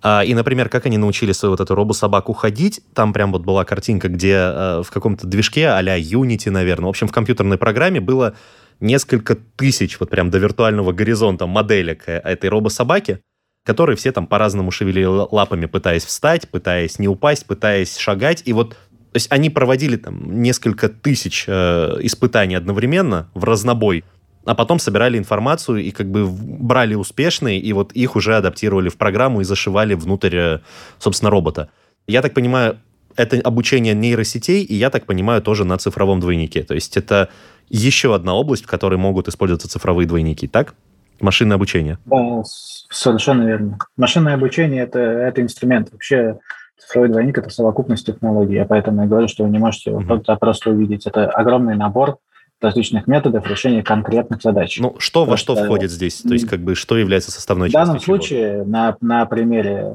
А, 0.03 0.23
и, 0.25 0.35
например, 0.35 0.69
как 0.69 0.87
они 0.87 0.99
научили 0.99 1.33
свою 1.33 1.53
вот 1.53 1.61
эту 1.61 1.75
робособаку 1.75 2.33
ходить. 2.33 2.81
Там 2.95 3.13
прям 3.13 3.33
вот 3.33 3.43
была 3.43 3.65
картинка, 3.65 4.09
где 4.09 4.35
э, 4.35 4.83
в 4.85 4.91
каком-то 4.91 5.27
движке 5.27 5.69
а-ля 5.69 5.99
Unity, 5.99 6.51
наверное. 6.51 6.87
В 6.87 6.91
общем, 6.91 7.09
в 7.09 7.13
компьютерной 7.13 7.59
программе 7.59 8.01
было 8.01 8.35
несколько 8.81 9.37
тысяч, 9.57 9.99
вот 9.99 10.11
прям 10.11 10.31
до 10.31 10.39
виртуального 10.39 10.93
горизонта 10.93 11.47
моделек 11.47 12.05
э, 12.07 12.19
этой 12.19 12.51
робособаки, 12.51 13.21
которые 13.65 13.97
все 13.97 14.13
там 14.13 14.27
по-разному 14.27 14.71
шевелили 14.71 15.07
лапами, 15.07 15.67
пытаясь 15.67 16.05
встать, 16.05 16.49
пытаясь 16.49 16.99
не 16.99 17.09
упасть, 17.09 17.47
пытаясь 17.47 17.97
шагать. 17.97 18.43
И 18.45 18.53
вот 18.53 18.71
то 19.17 19.19
есть 19.19 19.33
они 19.33 19.49
проводили 19.49 19.97
там 19.97 20.43
несколько 20.43 20.91
тысяч 20.91 21.47
э, 21.49 21.97
испытаний 22.03 22.55
одновременно 22.55 23.31
в 23.33 23.45
разнобой, 23.45 24.05
а 24.47 24.55
потом 24.55 24.79
собирали 24.79 25.19
информацию 25.19 25.79
и 25.79 25.91
как 25.91 26.07
бы 26.07 26.27
брали 26.27 26.95
успешные, 26.95 27.59
и 27.59 27.73
вот 27.73 27.93
их 27.93 28.17
уже 28.17 28.37
адаптировали 28.37 28.89
в 28.89 28.97
программу 28.97 29.41
и 29.41 29.45
зашивали 29.45 29.95
внутрь, 29.95 30.37
э, 30.37 30.59
собственно, 30.99 31.31
робота. 31.31 31.69
Я 32.07 32.23
так 32.23 32.33
понимаю, 32.33 32.79
это 33.17 33.41
обучение 33.41 33.95
нейросетей, 33.95 34.63
и 34.63 34.75
я 34.75 34.91
так 34.91 35.05
понимаю, 35.07 35.43
тоже 35.43 35.65
на 35.65 35.77
цифровом 35.79 36.21
двойнике. 36.21 36.63
То 36.63 36.75
есть 36.75 36.97
это 36.97 37.29
еще 37.69 38.15
одна 38.15 38.35
область, 38.35 38.65
в 38.65 38.69
которой 38.69 38.97
могут 38.97 39.29
использоваться 39.29 39.69
цифровые 39.69 40.07
двойники, 40.07 40.47
так? 40.47 40.75
Машинное 41.21 41.57
обучение. 41.57 41.99
Да, 42.05 42.43
совершенно 42.45 43.43
верно. 43.45 43.79
Машинное 43.97 44.35
обучение 44.35 44.83
это, 44.83 45.01
это 45.01 45.43
инструмент. 45.43 45.91
Вообще 45.91 46.39
цифровой 46.79 47.09
двойник– 47.09 47.39
это 47.39 47.51
совокупность 47.51 48.07
технологий. 48.07 48.55
Я 48.55 48.67
поэтому 48.67 49.05
и 49.05 49.09
говорю, 49.09 49.27
что 49.27 49.45
вы 49.45 49.51
не 49.51 49.59
можете 49.59 49.91
его 49.91 50.03
mm-hmm. 50.03 50.37
просто 50.39 50.71
увидеть. 50.71 51.07
Это 51.07 51.27
огромный 51.31 51.75
набор 51.75 52.19
различных 52.61 53.07
методов 53.07 53.47
решения 53.47 53.83
конкретных 53.83 54.43
задач. 54.43 54.79
Ну, 54.81 54.97
что 54.99 55.21
Потому 55.21 55.31
во 55.31 55.37
что, 55.37 55.55
входит 55.57 55.91
здесь? 55.91 56.23
То 56.23 56.33
есть, 56.33 56.49
как 56.49 56.61
бы, 56.61 56.75
что 56.75 56.97
является 56.97 57.31
составной 57.31 57.69
частью? 57.69 57.81
В 57.81 57.87
данном 57.87 58.01
чего? 58.01 58.17
случае, 58.17 58.65
на, 58.65 58.97
на 59.01 59.27
примере 59.27 59.93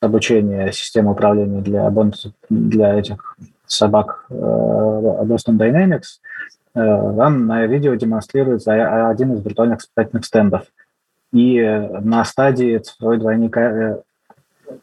обучения 0.00 0.72
системы 0.72 1.12
управления 1.12 1.60
для, 1.60 1.90
для 2.50 2.98
этих 2.98 3.36
собак 3.66 4.26
э, 4.28 4.34
Boston 4.34 5.56
Dynamics, 5.56 6.20
э, 6.74 6.80
вам 6.80 7.46
на 7.46 7.66
видео 7.66 7.94
демонстрируется 7.94 9.08
один 9.08 9.34
из 9.34 9.44
виртуальных 9.44 9.80
испытательных 9.80 10.24
стендов. 10.24 10.62
И 11.32 11.62
на 12.00 12.24
стадии 12.24 12.76
цифровой 12.78 13.18
двойника 13.18 13.60
э, 13.60 13.96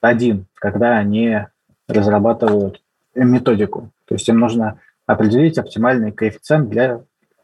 один, 0.02 0.46
когда 0.56 0.98
они 0.98 1.40
разрабатывают 1.88 2.82
методику. 3.14 3.90
То 4.06 4.16
есть 4.16 4.28
им 4.30 4.40
нужно 4.40 4.80
определить 5.06 5.58
оптимальный 5.58 6.12
коэффициент 6.12 6.70
для 6.70 7.02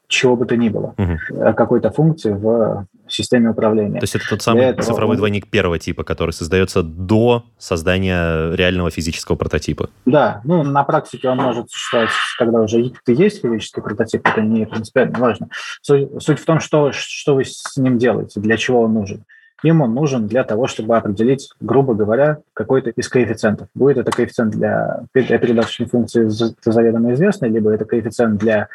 чего 0.07 0.35
бы 0.35 0.45
то 0.45 0.55
ни 0.55 0.69
было, 0.69 0.93
угу. 0.97 1.53
какой-то 1.55 1.91
функции 1.91 2.31
в 2.31 2.87
системе 3.07 3.49
управления. 3.49 3.99
То 3.99 4.03
есть 4.03 4.15
это 4.15 4.29
тот 4.29 4.41
самый 4.41 4.73
Для 4.73 4.83
цифровой 4.83 5.17
двойник 5.17 5.47
первого 5.47 5.79
типа, 5.79 6.03
который 6.03 6.31
создается 6.31 6.83
до 6.83 7.45
создания 7.57 8.53
реального 8.55 8.89
физического 8.89 9.35
прототипа. 9.35 9.89
Да, 10.05 10.41
ну 10.43 10.63
на 10.63 10.83
практике 10.83 11.29
он 11.29 11.37
может 11.37 11.69
существовать, 11.69 12.09
когда 12.37 12.61
уже 12.61 12.91
есть 13.07 13.41
физический 13.41 13.81
прототип, 13.81 14.27
это 14.27 14.41
не 14.41 14.65
принципиально 14.65 15.19
важно. 15.19 15.49
Суть, 15.81 16.09
суть 16.19 16.39
в 16.39 16.45
том, 16.45 16.59
что, 16.59 16.91
что 16.91 17.35
вы 17.35 17.45
с 17.45 17.77
ним 17.77 17.97
делаете, 17.97 18.39
для 18.39 18.57
чего 18.57 18.81
он 18.81 18.93
нужен. 18.93 19.23
Им 19.63 19.81
он 19.81 19.93
нужен 19.93 20.27
для 20.27 20.43
того, 20.43 20.67
чтобы 20.67 20.97
определить, 20.97 21.49
грубо 21.59 21.93
говоря, 21.93 22.39
какой-то 22.53 22.91
из 22.91 23.07
коэффициентов. 23.07 23.67
Будет 23.73 23.97
это 23.97 24.11
коэффициент 24.11 24.51
для, 24.51 25.01
для 25.13 25.37
передаточной 25.39 25.87
функции 25.87 26.27
заведомо 26.27 27.13
известной, 27.13 27.49
либо 27.49 27.71
это 27.71 27.85
коэффициент 27.85 28.37
для 28.39 28.67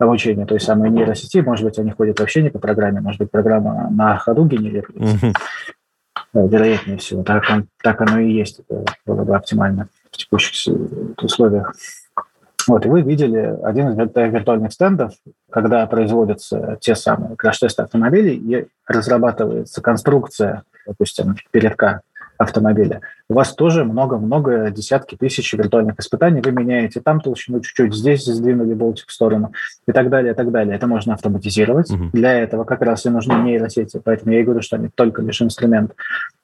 обучения 0.00 0.46
той 0.46 0.60
самой 0.60 0.90
нейросети. 0.90 1.38
Может 1.38 1.64
быть, 1.64 1.78
они 1.78 1.90
ходят 1.90 2.18
вообще 2.20 2.42
не 2.42 2.50
по 2.50 2.58
программе, 2.58 3.00
может 3.00 3.20
быть, 3.20 3.30
программа 3.30 3.88
на 3.90 4.16
ходу 4.16 4.46
генерируется. 4.46 5.26
Mm-hmm. 5.26 6.48
Вероятнее 6.48 6.96
всего, 6.98 7.22
так, 7.22 7.44
он, 7.50 7.66
так 7.82 8.00
оно 8.00 8.20
и 8.20 8.32
есть. 8.32 8.60
Это 8.60 8.84
было 9.04 9.24
бы 9.24 9.34
оптимально 9.34 9.88
в 10.10 10.16
текущих 10.16 10.74
условиях. 11.20 11.74
Вот, 12.68 12.84
и 12.86 12.88
вы 12.88 13.02
видели 13.02 13.56
один 13.64 13.88
из 13.88 13.96
виртуальных 13.96 14.72
стендов, 14.72 15.14
когда 15.50 15.86
производятся 15.86 16.78
те 16.80 16.94
самые 16.94 17.34
краш-тесты 17.36 17.82
автомобилей 17.82 18.36
и 18.36 18.68
разрабатывается 18.86 19.80
конструкция, 19.80 20.62
допустим, 20.86 21.36
передка 21.50 22.02
автомобиля. 22.40 23.02
У 23.28 23.34
вас 23.34 23.54
тоже 23.54 23.84
много-много, 23.84 24.70
десятки 24.70 25.14
тысяч 25.14 25.52
виртуальных 25.52 25.98
испытаний. 25.98 26.40
Вы 26.40 26.52
меняете 26.52 27.00
там 27.00 27.20
толщину 27.20 27.60
чуть-чуть, 27.60 27.94
здесь 27.94 28.24
сдвинули 28.24 28.72
болтик 28.72 29.08
в 29.08 29.12
сторону 29.12 29.52
и 29.86 29.92
так 29.92 30.08
далее, 30.08 30.32
и 30.32 30.34
так 30.34 30.50
далее. 30.50 30.74
Это 30.74 30.86
можно 30.86 31.12
автоматизировать. 31.12 31.90
Угу. 31.90 32.10
Для 32.14 32.32
этого 32.32 32.64
как 32.64 32.80
раз 32.80 33.04
и 33.04 33.10
нужны 33.10 33.34
нейросети. 33.34 34.00
Поэтому 34.02 34.32
я 34.32 34.40
и 34.40 34.42
говорю, 34.42 34.62
что 34.62 34.76
они 34.76 34.88
только 34.88 35.20
лишь 35.20 35.42
инструмент. 35.42 35.92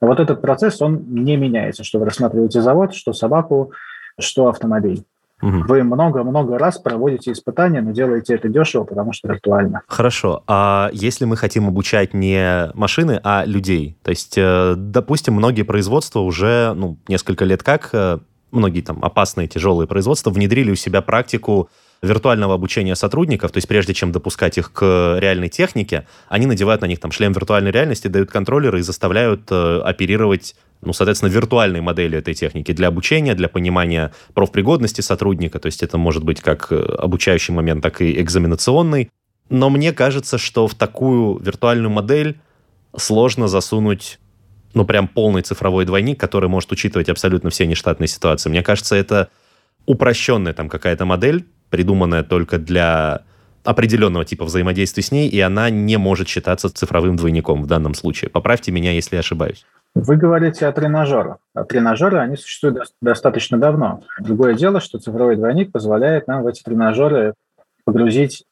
Вот 0.02 0.20
этот 0.20 0.42
процесс, 0.42 0.82
он 0.82 1.02
не 1.09 1.38
меняется, 1.38 1.82
что 1.82 1.98
вы 1.98 2.04
рассматриваете 2.04 2.61
завод, 2.61 2.94
что 2.94 3.14
собаку, 3.14 3.72
что 4.20 4.48
автомобиль. 4.48 5.02
Угу. 5.42 5.64
Вы 5.68 5.83
много-много 5.83 6.59
раз 6.59 6.79
проводите 6.79 7.33
испытания, 7.33 7.83
но 7.83 7.92
делаете 7.92 8.35
это 8.35 8.49
дешево, 8.49 8.85
потому 8.85 9.12
что 9.12 9.29
виртуально. 9.29 9.83
Хорошо. 9.87 10.42
А 10.46 10.88
если 10.92 11.27
мы 11.27 11.37
хотим 11.37 11.68
обучать 11.68 12.14
не 12.14 12.70
машины, 12.75 13.20
а 13.22 13.44
людей? 13.44 13.99
То 14.03 14.11
есть, 14.11 14.35
э, 14.38 14.75
допустим, 14.77 15.35
многие 15.35 15.62
производства 15.62 16.20
уже 16.20 16.72
ну, 16.75 16.99
несколько 17.07 17.44
лет 17.44 17.62
как, 17.62 17.90
э, 17.92 18.18
многие 18.51 18.81
там 18.81 19.05
опасные, 19.05 19.46
тяжелые 19.46 19.87
производства 19.87 20.31
внедрили 20.31 20.70
у 20.70 20.77
себя 20.77 21.03
практику 21.03 21.68
виртуального 22.03 22.55
обучения 22.55 22.94
сотрудников, 22.94 23.53
то 23.53 23.59
есть 23.59 23.68
прежде 23.68 23.94
чем 23.94 24.12
допускать 24.12 24.59
их 24.59 24.72
к 24.72 25.18
реальной 25.18 25.49
технике, 25.49 26.07
они 26.29 26.46
надевают 26.46 26.83
на 26.83 26.87
них 26.87 27.01
там 27.01 27.11
шлем 27.11 27.33
виртуальной 27.33 27.70
реальности, 27.70 28.09
дают 28.09 28.31
контроллеры 28.31 28.81
и 28.81 28.83
заставляют 28.83 29.42
э, 29.51 29.81
оперировать 29.81 30.55
ну, 30.82 30.92
соответственно, 30.92 31.30
виртуальной 31.30 31.80
модели 31.80 32.18
этой 32.18 32.34
техники 32.34 32.72
для 32.72 32.88
обучения, 32.88 33.34
для 33.34 33.48
понимания 33.48 34.12
профпригодности 34.34 35.00
сотрудника. 35.00 35.58
То 35.58 35.66
есть 35.66 35.82
это 35.82 35.98
может 35.98 36.24
быть 36.24 36.40
как 36.40 36.70
э, 36.70 36.76
обучающий 36.76 37.54
момент, 37.54 37.82
так 37.82 38.00
и 38.00 38.20
экзаменационный. 38.20 39.10
Но 39.48 39.70
мне 39.70 39.92
кажется, 39.92 40.38
что 40.38 40.66
в 40.66 40.74
такую 40.74 41.38
виртуальную 41.38 41.90
модель 41.90 42.38
сложно 42.96 43.48
засунуть 43.48 44.18
ну, 44.74 44.84
прям 44.84 45.08
полный 45.08 45.42
цифровой 45.42 45.86
двойник, 45.86 46.20
который 46.20 46.48
может 46.48 46.70
учитывать 46.72 47.08
абсолютно 47.08 47.50
все 47.50 47.66
нештатные 47.66 48.08
ситуации. 48.08 48.50
Мне 48.50 48.62
кажется, 48.62 48.94
это 48.94 49.30
упрощенная 49.86 50.52
там 50.52 50.68
какая-то 50.68 51.04
модель, 51.06 51.46
придуманная 51.70 52.22
только 52.22 52.58
для 52.58 53.22
определенного 53.66 54.24
типа 54.24 54.44
взаимодействия 54.44 55.02
с 55.02 55.12
ней, 55.12 55.29
и 55.29 55.40
она 55.40 55.70
не 55.70 55.96
может 55.96 56.29
считаться 56.29 56.72
цифровым 56.72 57.16
двойником 57.16 57.62
в 57.62 57.66
данном 57.66 57.94
случае. 57.94 58.31
Поправьте 58.31 58.72
меня, 58.72 58.92
если 58.92 59.16
я 59.16 59.20
ошибаюсь. 59.20 59.64
Вы 59.94 60.16
говорите 60.16 60.66
о 60.66 60.72
тренажерах. 60.72 61.38
А 61.55 61.64
тренажеры, 61.64 62.18
они 62.18 62.37
существуют 62.37 62.92
достаточно 63.00 63.59
давно. 63.59 64.02
Другое 64.20 64.55
дело, 64.55 64.81
что 64.81 64.98
цифровой 64.98 65.37
двойник 65.37 65.72
позволяет 65.72 66.26
нам 66.29 66.42
в 66.42 66.46
эти 66.46 66.62
тренажеры 66.62 67.35
погрузить 67.85 68.44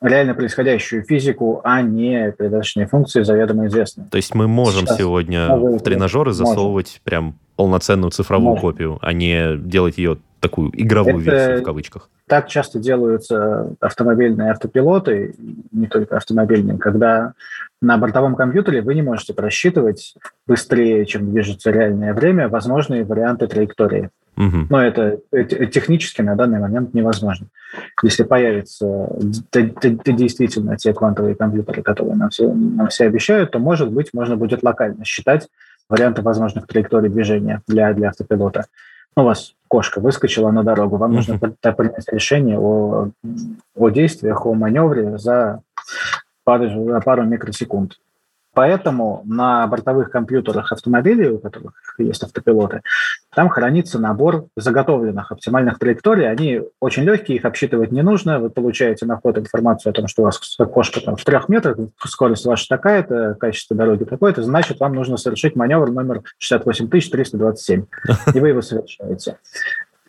реально 0.00 0.34
происходящую 0.34 1.04
физику, 1.04 1.60
а 1.64 1.82
не 1.82 2.32
передаточные 2.32 2.86
функции 2.86 3.22
заведомо 3.22 3.66
известные. 3.66 4.08
То 4.10 4.16
есть 4.16 4.34
мы 4.34 4.46
можем 4.48 4.86
Сейчас 4.86 4.98
сегодня 4.98 5.48
в 5.54 5.80
тренажеры 5.80 6.32
засовывать 6.32 6.86
можем. 6.86 7.00
прям 7.04 7.38
полноценную 7.56 8.10
цифровую 8.10 8.50
можем. 8.50 8.60
копию, 8.60 8.98
а 9.02 9.12
не 9.12 9.56
делать 9.56 9.98
ее 9.98 10.18
такую 10.42 10.70
игровую 10.74 11.22
Это 11.22 11.30
версию 11.30 11.60
в 11.60 11.62
кавычках? 11.62 12.10
Так 12.26 12.48
часто 12.48 12.78
делаются 12.78 13.74
автомобильные 13.80 14.50
автопилоты, 14.50 15.34
не 15.70 15.86
только 15.86 16.16
автомобильные, 16.16 16.78
когда 16.78 17.32
на 17.80 17.96
бортовом 17.96 18.34
компьютере 18.34 18.82
вы 18.82 18.94
не 18.94 19.02
можете 19.02 19.32
просчитывать 19.32 20.14
быстрее, 20.46 21.06
чем 21.06 21.30
движется 21.30 21.70
реальное 21.70 22.12
время, 22.12 22.48
возможные 22.48 23.04
варианты 23.04 23.46
траектории. 23.46 24.10
Угу. 24.36 24.66
Но 24.70 24.82
это, 24.82 25.18
это 25.30 25.66
технически 25.66 26.22
на 26.22 26.34
данный 26.34 26.58
момент 26.58 26.94
невозможно. 26.94 27.48
Если 28.02 28.22
появятся 28.22 29.08
действительно 29.52 30.76
те 30.76 30.92
квантовые 30.92 31.34
компьютеры, 31.34 31.82
которые 31.82 32.16
нам 32.16 32.30
все, 32.30 32.52
нам 32.52 32.88
все 32.88 33.06
обещают, 33.06 33.50
то, 33.50 33.58
может 33.58 33.90
быть, 33.92 34.10
можно 34.12 34.36
будет 34.36 34.62
локально 34.62 35.04
считать 35.04 35.48
варианты 35.88 36.22
возможных 36.22 36.66
траекторий 36.66 37.10
движения 37.10 37.60
для, 37.66 37.92
для 37.92 38.08
автопилота. 38.08 38.66
У 39.14 39.22
вас 39.22 39.54
кошка 39.68 40.00
выскочила 40.00 40.50
на 40.50 40.62
дорогу, 40.62 40.96
вам 40.96 41.12
нужно 41.12 41.38
принять 41.38 42.08
решение 42.10 42.58
о, 42.58 43.10
о 43.74 43.88
действиях, 43.90 44.46
о 44.46 44.54
маневре 44.54 45.18
за 45.18 45.60
пару, 46.44 47.00
пару 47.04 47.24
микросекунд. 47.24 47.98
Поэтому 48.54 49.22
на 49.24 49.66
бортовых 49.66 50.10
компьютерах 50.10 50.72
автомобилей, 50.72 51.28
у 51.28 51.38
которых 51.38 51.72
есть 51.98 52.22
автопилоты, 52.22 52.82
там 53.34 53.48
хранится 53.48 53.98
набор 53.98 54.46
заготовленных 54.56 55.32
оптимальных 55.32 55.78
траекторий. 55.78 56.30
Они 56.30 56.60
очень 56.78 57.04
легкие, 57.04 57.38
их 57.38 57.46
обсчитывать 57.46 57.92
не 57.92 58.02
нужно. 58.02 58.38
Вы 58.38 58.50
получаете 58.50 59.06
на 59.06 59.16
вход 59.16 59.38
информацию 59.38 59.90
о 59.90 59.94
том, 59.94 60.06
что 60.06 60.22
у 60.22 60.24
вас 60.26 60.38
кошка 60.58 61.00
там 61.00 61.16
в 61.16 61.24
трех 61.24 61.48
метрах, 61.48 61.78
скорость 62.04 62.44
ваша 62.44 62.68
такая-то, 62.68 63.36
качество 63.40 63.74
дороги 63.74 64.04
такое-то, 64.04 64.42
значит, 64.42 64.80
вам 64.80 64.94
нужно 64.94 65.16
совершить 65.16 65.56
маневр 65.56 65.90
номер 65.90 66.22
68327. 66.38 67.84
И 68.34 68.40
вы 68.40 68.48
его 68.48 68.60
совершаете. 68.60 69.38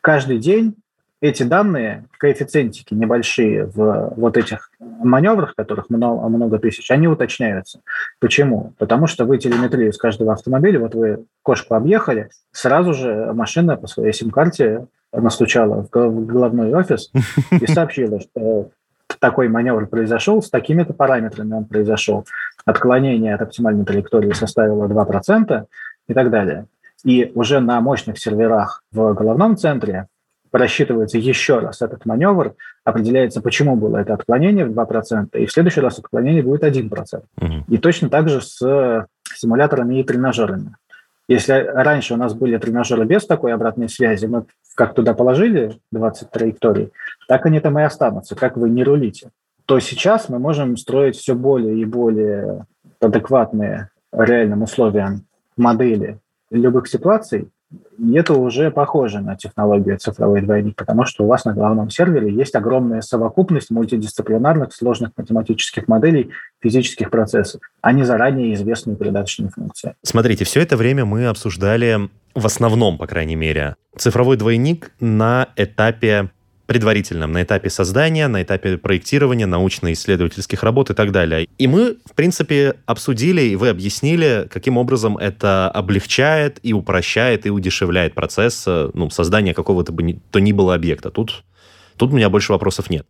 Каждый 0.02 0.40
день 0.40 0.76
эти 1.24 1.44
данные, 1.44 2.04
коэффициентики 2.18 2.94
небольшие 2.94 3.66
в 3.68 4.14
вот 4.18 4.36
этих 4.36 4.70
маневрах, 4.80 5.56
которых 5.56 5.90
много, 5.90 6.28
много 6.28 6.60
тысяч, 6.60 6.92
они 6.92 7.08
уточняются. 7.08 7.80
Почему? 8.20 8.74
Потому 8.78 9.08
что 9.08 9.24
вы 9.24 9.38
телеметрию 9.38 9.94
с 9.94 9.98
каждого 9.98 10.34
автомобиля, 10.34 10.82
вот 10.82 10.96
вы 10.96 11.24
кошку 11.42 11.76
объехали, 11.76 12.30
сразу 12.52 12.94
же 12.94 13.32
машина 13.34 13.78
по 13.78 13.88
своей 13.88 14.12
сим-карте 14.12 14.88
настучала 15.14 15.88
в 15.90 16.26
головной 16.26 16.74
офис 16.74 17.10
и 17.52 17.68
сообщила, 17.72 18.20
что 18.20 18.72
такой 19.20 19.48
маневр 19.48 19.88
произошел, 19.88 20.42
с 20.42 20.50
такими-то 20.50 20.92
параметрами 20.92 21.54
он 21.54 21.64
произошел. 21.64 22.26
Отклонение 22.66 23.36
от 23.36 23.44
оптимальной 23.44 23.86
траектории 23.86 24.34
составило 24.34 24.90
2% 24.90 25.66
и 26.10 26.14
так 26.14 26.30
далее. 26.30 26.66
И 27.06 27.32
уже 27.34 27.62
на 27.62 27.80
мощных 27.80 28.20
серверах 28.20 28.84
в 28.92 29.14
головном 29.14 29.56
центре 29.56 30.08
просчитывается 30.54 31.18
еще 31.18 31.58
раз 31.58 31.82
этот 31.82 32.06
маневр, 32.06 32.54
определяется, 32.84 33.42
почему 33.42 33.76
было 33.76 33.98
это 33.98 34.14
отклонение 34.14 34.66
в 34.66 34.72
2%, 34.72 35.30
и 35.40 35.48
в 35.48 35.52
следующий 35.52 35.82
раз 35.82 35.98
отклонение 35.98 36.44
будет 36.44 36.64
1%. 36.64 37.24
Угу. 37.42 37.54
И 37.70 37.78
точно 37.80 38.10
так 38.10 38.30
же 38.30 38.40
с 38.40 39.08
симуляторами 39.36 40.00
и 40.00 40.04
тренажерами. 40.04 40.76
Если 41.28 41.54
раньше 41.54 42.14
у 42.14 42.18
нас 42.18 42.36
были 42.36 42.56
тренажеры 42.58 43.04
без 43.06 43.26
такой 43.26 43.52
обратной 43.52 43.90
связи, 43.90 44.28
мы 44.28 44.46
как 44.76 44.94
туда 44.94 45.16
положили 45.16 45.80
20 45.92 46.30
траекторий, 46.30 46.92
так 47.28 47.48
они 47.48 47.60
там 47.60 47.80
и 47.80 47.82
останутся, 47.82 48.36
как 48.36 48.56
вы 48.56 48.70
не 48.70 48.84
рулите, 48.84 49.32
то 49.66 49.80
сейчас 49.80 50.30
мы 50.30 50.38
можем 50.38 50.78
строить 50.78 51.16
все 51.16 51.34
более 51.34 51.80
и 51.80 51.86
более 51.86 52.68
адекватные 53.00 53.90
реальным 54.12 54.62
условиям 54.62 55.26
модели 55.58 56.20
любых 56.52 56.88
ситуаций, 56.88 57.50
это 58.14 58.34
уже 58.34 58.72
похоже 58.72 59.20
на 59.20 59.36
технологию 59.36 59.98
цифровой 59.98 60.42
двойник, 60.42 60.76
потому 60.76 61.06
что 61.06 61.24
у 61.24 61.28
вас 61.28 61.46
на 61.46 61.54
главном 61.54 61.90
сервере 61.90 62.34
есть 62.34 62.56
огромная 62.56 63.02
совокупность 63.02 63.72
мультидисциплинарных 63.72 64.74
сложных 64.74 65.12
математических 65.16 65.88
моделей 65.88 66.32
физических 66.62 67.10
процессов, 67.10 67.62
а 67.82 67.92
не 67.92 68.04
заранее 68.04 68.54
известные 68.54 68.96
передаточные 68.96 69.50
функции. 69.50 69.96
Смотрите, 70.02 70.46
все 70.46 70.62
это 70.62 70.78
время 70.78 71.06
мы 71.06 71.28
обсуждали 71.28 72.10
в 72.36 72.46
основном, 72.46 72.98
по 72.98 73.08
крайней 73.08 73.36
мере, 73.36 73.76
цифровой 73.96 74.38
двойник 74.38 74.92
на 75.00 75.50
этапе 75.56 76.32
предварительном, 76.66 77.32
на 77.32 77.44
этапе 77.44 77.70
создания, 77.70 78.28
на 78.28 78.42
этапе 78.42 78.78
проектирования 78.78 79.46
научно-исследовательских 79.46 80.64
работ 80.64 80.90
и 80.90 80.94
так 80.94 81.12
далее. 81.12 81.48
И 81.58 81.68
мы, 81.68 81.98
в 82.06 82.14
принципе, 82.16 82.76
обсудили, 82.86 83.42
и 83.42 83.56
вы 83.56 83.70
объяснили, 83.70 84.48
каким 84.50 84.78
образом 84.78 85.18
это 85.18 85.70
облегчает 85.70 86.60
и 86.64 86.74
упрощает, 86.74 87.46
и 87.46 87.50
удешевляет 87.50 88.14
процесс 88.14 88.64
э, 88.66 88.90
ну, 88.94 89.10
создания 89.10 89.54
какого-то 89.54 89.92
бы 89.92 90.20
то 90.32 90.40
ни 90.40 90.54
было 90.54 90.76
объекта. 90.76 91.12
Тут, 91.12 91.44
тут 91.98 92.12
у 92.12 92.16
меня 92.16 92.30
больше 92.30 92.54
вопросов 92.54 92.90
нет. 92.90 93.06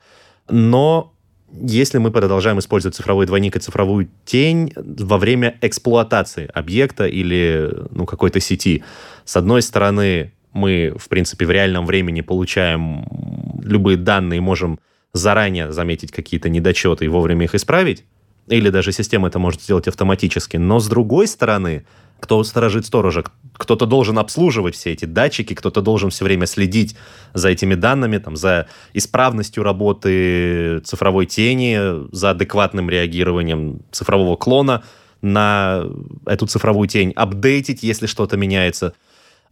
Но 0.49 1.13
если 1.61 1.99
мы 1.99 2.11
продолжаем 2.11 2.57
использовать 2.59 2.95
цифровой 2.95 3.27
двойник 3.27 3.55
и 3.55 3.59
цифровую 3.59 4.09
тень 4.25 4.73
во 4.75 5.17
время 5.17 5.57
эксплуатации 5.61 6.49
объекта 6.51 7.05
или 7.05 7.71
ну, 7.91 8.05
какой-то 8.05 8.39
сети, 8.39 8.83
с 9.25 9.37
одной 9.37 9.61
стороны, 9.61 10.33
мы, 10.53 10.93
в 10.97 11.09
принципе, 11.09 11.45
в 11.45 11.51
реальном 11.51 11.85
времени 11.85 12.21
получаем 12.21 13.05
любые 13.61 13.97
данные, 13.97 14.41
можем 14.41 14.79
заранее 15.13 15.71
заметить 15.71 16.11
какие-то 16.11 16.49
недочеты 16.49 17.05
и 17.05 17.07
вовремя 17.07 17.45
их 17.45 17.55
исправить, 17.55 18.05
или 18.47 18.69
даже 18.69 18.91
система 18.91 19.27
это 19.27 19.39
может 19.39 19.61
сделать 19.61 19.87
автоматически. 19.87 20.57
Но 20.57 20.79
с 20.79 20.87
другой 20.87 21.27
стороны, 21.27 21.85
кто 22.19 22.43
сторожит 22.43 22.85
сторожа? 22.85 23.23
Кто-то 23.53 23.85
должен 23.85 24.17
обслуживать 24.17 24.75
все 24.75 24.91
эти 24.91 25.05
датчики, 25.05 25.53
кто-то 25.53 25.81
должен 25.81 26.09
все 26.09 26.25
время 26.25 26.45
следить 26.45 26.95
за 27.33 27.49
этими 27.49 27.75
данными, 27.75 28.17
там, 28.17 28.35
за 28.35 28.67
исправностью 28.93 29.63
работы 29.63 30.79
цифровой 30.79 31.25
тени, 31.25 32.07
за 32.13 32.31
адекватным 32.31 32.89
реагированием 32.89 33.81
цифрового 33.91 34.35
клона 34.35 34.83
на 35.21 35.85
эту 36.25 36.47
цифровую 36.47 36.87
тень, 36.87 37.11
апдейтить, 37.15 37.83
если 37.83 38.07
что-то 38.07 38.35
меняется. 38.37 38.93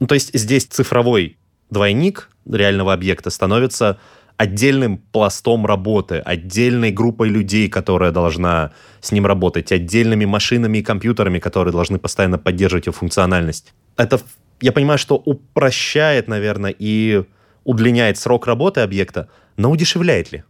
Ну, 0.02 0.08
то 0.08 0.16
есть 0.16 0.32
здесь 0.34 0.66
цифровой 0.66 1.38
двойник 1.70 2.30
реального 2.52 2.92
объекта 2.92 3.30
становится 3.30 4.00
отдельным 4.36 4.98
пластом 4.98 5.68
работы, 5.68 6.16
отдельной 6.18 6.90
группой 6.90 7.30
людей, 7.30 7.70
которая 7.70 8.12
должна 8.12 8.72
с 9.00 9.12
ним 9.12 9.28
работать, 9.28 9.72
отдельными 9.72 10.26
машинами 10.26 10.80
и 10.80 10.82
компьютерами, 10.82 11.38
которые 11.38 11.72
должны 11.72 12.00
постоянно 12.00 12.40
поддерживать 12.40 12.88
его 12.88 12.94
функциональность. 12.94 13.76
Это, 13.96 14.20
я 14.60 14.72
понимаю, 14.72 14.98
что 14.98 15.18
упрощает, 15.18 16.28
наверное, 16.28 16.74
и 16.76 17.24
удлиняет 17.64 18.18
срок 18.18 18.48
работы 18.48 18.82
объекта, 18.82 19.30
но 19.56 19.70
удешевляет 19.70 20.32
ли 20.32 20.44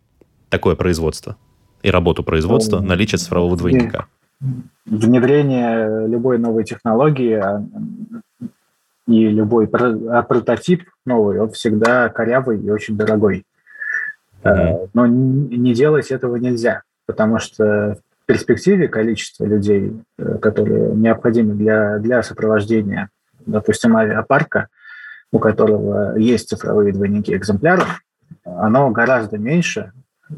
такое 0.48 0.78
производство 0.78 1.36
и 1.84 1.92
работу 1.92 2.24
производства 2.24 2.80
ну, 2.80 2.88
наличие 2.88 3.20
цифрового 3.20 3.58
двойника? 3.58 4.06
Внедрение 4.86 6.08
любой 6.08 6.38
новой 6.38 6.64
технологии 6.64 7.34
а, 7.34 7.68
и 9.08 9.28
любой 9.28 9.68
а 9.68 10.22
прототип 10.24 10.84
новый, 11.06 11.40
он 11.40 11.52
всегда 11.52 12.10
корявый 12.10 12.60
и 12.60 12.70
очень 12.70 12.98
дорогой. 12.98 13.46
Mm-hmm. 14.44 14.90
Но 14.94 15.06
не 15.06 15.74
делать 15.74 16.12
этого 16.12 16.36
нельзя, 16.36 16.84
потому 17.06 17.40
что 17.40 17.98
в 18.24 18.26
перспективе 18.26 18.88
количество 18.88 19.46
людей, 19.46 19.94
э, 20.18 20.38
которые 20.38 20.94
необходимы 20.94 21.56
для, 21.56 22.00
для 22.00 22.24
сопровождения, 22.24 23.10
допустим, 23.46 23.98
авиапарка, 23.98 24.68
у 25.32 25.40
которого 25.40 26.18
есть 26.18 26.50
цифровые 26.50 26.94
двойники 26.94 27.36
экземпляров, 27.36 28.02
оно 28.46 28.90
гораздо 28.92 29.38
меньше 29.38 29.92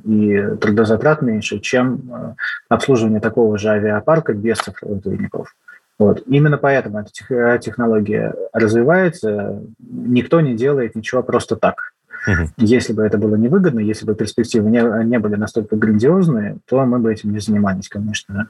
и 0.05 0.55
трудозатрат 0.59 1.21
меньше, 1.21 1.59
чем 1.59 2.01
э, 2.11 2.35
обслуживание 2.69 3.19
такого 3.19 3.57
же 3.57 3.69
авиапарка 3.69 4.33
без 4.33 4.57
цифровых 4.57 5.01
двойников. 5.01 5.55
Вот. 5.99 6.23
Именно 6.25 6.57
поэтому 6.57 6.99
эта 6.99 7.57
технология 7.59 8.33
развивается. 8.51 9.61
Никто 9.79 10.41
не 10.41 10.55
делает 10.55 10.95
ничего 10.95 11.23
просто 11.23 11.55
так. 11.55 11.93
Угу. 12.27 12.49
Если 12.57 12.93
бы 12.93 13.03
это 13.03 13.17
было 13.17 13.35
невыгодно, 13.35 13.79
если 13.79 14.05
бы 14.05 14.15
перспективы 14.15 14.69
не, 14.69 14.81
не 15.05 15.19
были 15.19 15.35
настолько 15.35 15.75
грандиозные, 15.75 16.57
то 16.67 16.83
мы 16.85 16.99
бы 16.99 17.11
этим 17.11 17.31
не 17.31 17.39
занимались, 17.39 17.89
конечно. 17.89 18.49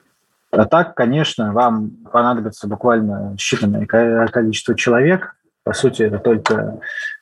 А 0.51 0.65
так, 0.65 0.93
конечно, 0.93 1.51
вам 1.53 1.91
понадобится 2.12 2.67
буквально 2.67 3.36
считанное 3.39 3.88
количество 4.27 4.75
человек. 4.75 5.36
По 5.63 5.73
сути, 5.73 6.03
это 6.03 6.19
только 6.19 6.79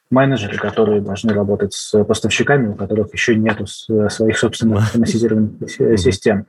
менеджеры, 0.09 0.57
которые 0.57 0.99
должны 0.99 1.33
работать 1.33 1.73
с 1.73 2.03
поставщиками, 2.03 2.67
у 2.67 2.75
которых 2.75 3.13
еще 3.13 3.35
нет 3.35 3.61
своих 4.09 4.37
собственных 4.37 4.83
автоматизированных 4.83 5.71
систем 5.97 6.45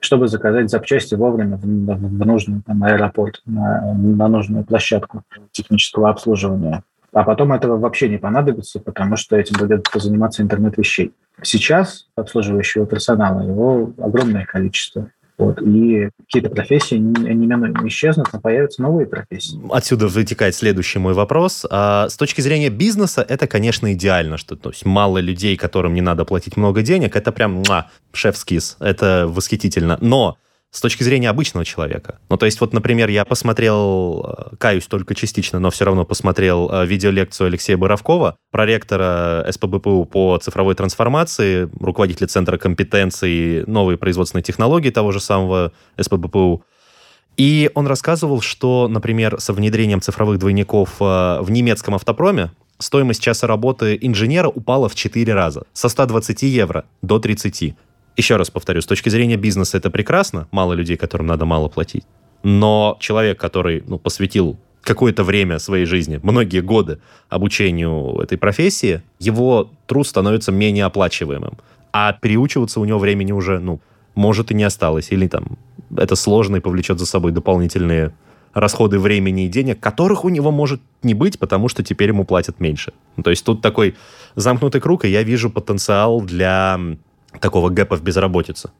чтобы 0.00 0.28
заказать 0.28 0.70
запчасти 0.70 1.14
вовремя 1.14 1.56
в, 1.56 1.62
в 1.62 2.26
нужный 2.26 2.62
там, 2.66 2.82
аэропорт, 2.84 3.42
на, 3.46 3.94
на 3.94 4.28
нужную 4.28 4.64
площадку 4.64 5.22
технического 5.52 6.10
обслуживания. 6.10 6.82
А 7.12 7.24
потом 7.24 7.52
этого 7.52 7.78
вообще 7.78 8.08
не 8.08 8.18
понадобится, 8.18 8.80
потому 8.80 9.16
что 9.16 9.36
этим 9.36 9.58
будет 9.58 9.88
заниматься 9.94 10.42
интернет 10.42 10.76
вещей. 10.76 11.12
Сейчас 11.42 12.06
обслуживающего 12.16 12.86
персонала 12.86 13.40
его 13.40 13.92
огромное 13.98 14.44
количество. 14.44 15.10
Вот, 15.38 15.62
и 15.62 16.10
какие-то 16.26 16.50
профессии 16.50 16.96
неминуемо 16.96 17.86
исчезнут, 17.86 18.26
но 18.32 18.40
появятся 18.40 18.82
новые 18.82 19.06
профессии. 19.06 19.60
Отсюда 19.70 20.08
вытекает 20.08 20.56
следующий 20.56 20.98
мой 20.98 21.14
вопрос. 21.14 21.64
А, 21.70 22.08
с 22.08 22.16
точки 22.16 22.40
зрения 22.40 22.70
бизнеса, 22.70 23.24
это, 23.26 23.46
конечно, 23.46 23.92
идеально, 23.92 24.36
что 24.36 24.56
то 24.56 24.70
есть, 24.70 24.84
мало 24.84 25.18
людей, 25.18 25.56
которым 25.56 25.94
не 25.94 26.00
надо 26.00 26.24
платить 26.24 26.56
много 26.56 26.82
денег, 26.82 27.14
это 27.14 27.30
прям 27.30 27.62
шеф-скиз, 28.12 28.78
это 28.80 29.26
восхитительно. 29.28 29.96
Но 30.00 30.36
с 30.70 30.80
точки 30.80 31.02
зрения 31.02 31.30
обычного 31.30 31.64
человека. 31.64 32.18
Ну, 32.28 32.36
то 32.36 32.46
есть, 32.46 32.60
вот, 32.60 32.74
например, 32.74 33.08
я 33.08 33.24
посмотрел, 33.24 34.50
э, 34.52 34.56
каюсь 34.56 34.86
только 34.86 35.14
частично, 35.14 35.58
но 35.58 35.70
все 35.70 35.86
равно 35.86 36.04
посмотрел 36.04 36.70
э, 36.70 36.86
видеолекцию 36.86 37.46
Алексея 37.46 37.76
Боровкова, 37.78 38.36
проректора 38.50 39.46
СПБПУ 39.50 40.04
по 40.04 40.38
цифровой 40.38 40.74
трансформации, 40.74 41.70
руководителя 41.80 42.26
Центра 42.26 42.58
компетенций 42.58 43.64
новые 43.66 43.96
производственные 43.96 44.42
технологии 44.42 44.90
того 44.90 45.12
же 45.12 45.20
самого 45.20 45.72
СПБПУ. 45.98 46.62
И 47.38 47.70
он 47.74 47.86
рассказывал, 47.86 48.40
что, 48.40 48.88
например, 48.88 49.40
со 49.40 49.52
внедрением 49.52 50.02
цифровых 50.02 50.38
двойников 50.38 50.96
э, 51.00 51.38
в 51.40 51.50
немецком 51.50 51.94
автопроме 51.94 52.50
стоимость 52.78 53.22
часа 53.22 53.46
работы 53.46 53.98
инженера 54.00 54.48
упала 54.48 54.88
в 54.88 54.94
4 54.94 55.32
раза. 55.34 55.62
Со 55.72 55.88
120 55.88 56.42
евро 56.42 56.84
до 57.00 57.18
30. 57.18 57.74
Еще 58.18 58.34
раз 58.34 58.50
повторю, 58.50 58.80
с 58.80 58.86
точки 58.86 59.10
зрения 59.10 59.36
бизнеса 59.36 59.78
это 59.78 59.90
прекрасно, 59.90 60.48
мало 60.50 60.72
людей, 60.72 60.96
которым 60.96 61.28
надо 61.28 61.44
мало 61.44 61.68
платить. 61.68 62.04
Но 62.42 62.96
человек, 62.98 63.38
который 63.38 63.84
ну, 63.86 63.96
посвятил 64.00 64.58
какое-то 64.82 65.22
время 65.22 65.60
своей 65.60 65.84
жизни, 65.84 66.18
многие 66.24 66.60
годы 66.60 66.98
обучению 67.28 68.18
этой 68.20 68.36
профессии, 68.36 69.02
его 69.20 69.70
труд 69.86 70.04
становится 70.04 70.50
менее 70.50 70.86
оплачиваемым. 70.86 71.58
А 71.92 72.12
переучиваться 72.12 72.80
у 72.80 72.84
него 72.84 72.98
времени 72.98 73.30
уже, 73.30 73.60
ну, 73.60 73.80
может 74.16 74.50
и 74.50 74.54
не 74.54 74.64
осталось. 74.64 75.12
Или 75.12 75.28
там 75.28 75.56
это 75.96 76.16
сложно 76.16 76.56
и 76.56 76.60
повлечет 76.60 76.98
за 76.98 77.06
собой 77.06 77.30
дополнительные 77.30 78.12
расходы 78.52 78.98
времени 78.98 79.44
и 79.44 79.48
денег, 79.48 79.78
которых 79.78 80.24
у 80.24 80.28
него 80.28 80.50
может 80.50 80.80
не 81.04 81.14
быть, 81.14 81.38
потому 81.38 81.68
что 81.68 81.84
теперь 81.84 82.08
ему 82.08 82.24
платят 82.24 82.58
меньше. 82.58 82.92
То 83.22 83.30
есть 83.30 83.44
тут 83.44 83.62
такой 83.62 83.94
замкнутый 84.34 84.80
круг, 84.80 85.04
и 85.04 85.08
я 85.08 85.22
вижу 85.22 85.50
потенциал 85.50 86.20
для 86.20 86.80
такого 87.38 87.70
гэпа 87.70 87.96
в 87.96 88.02
безработице? 88.02 88.70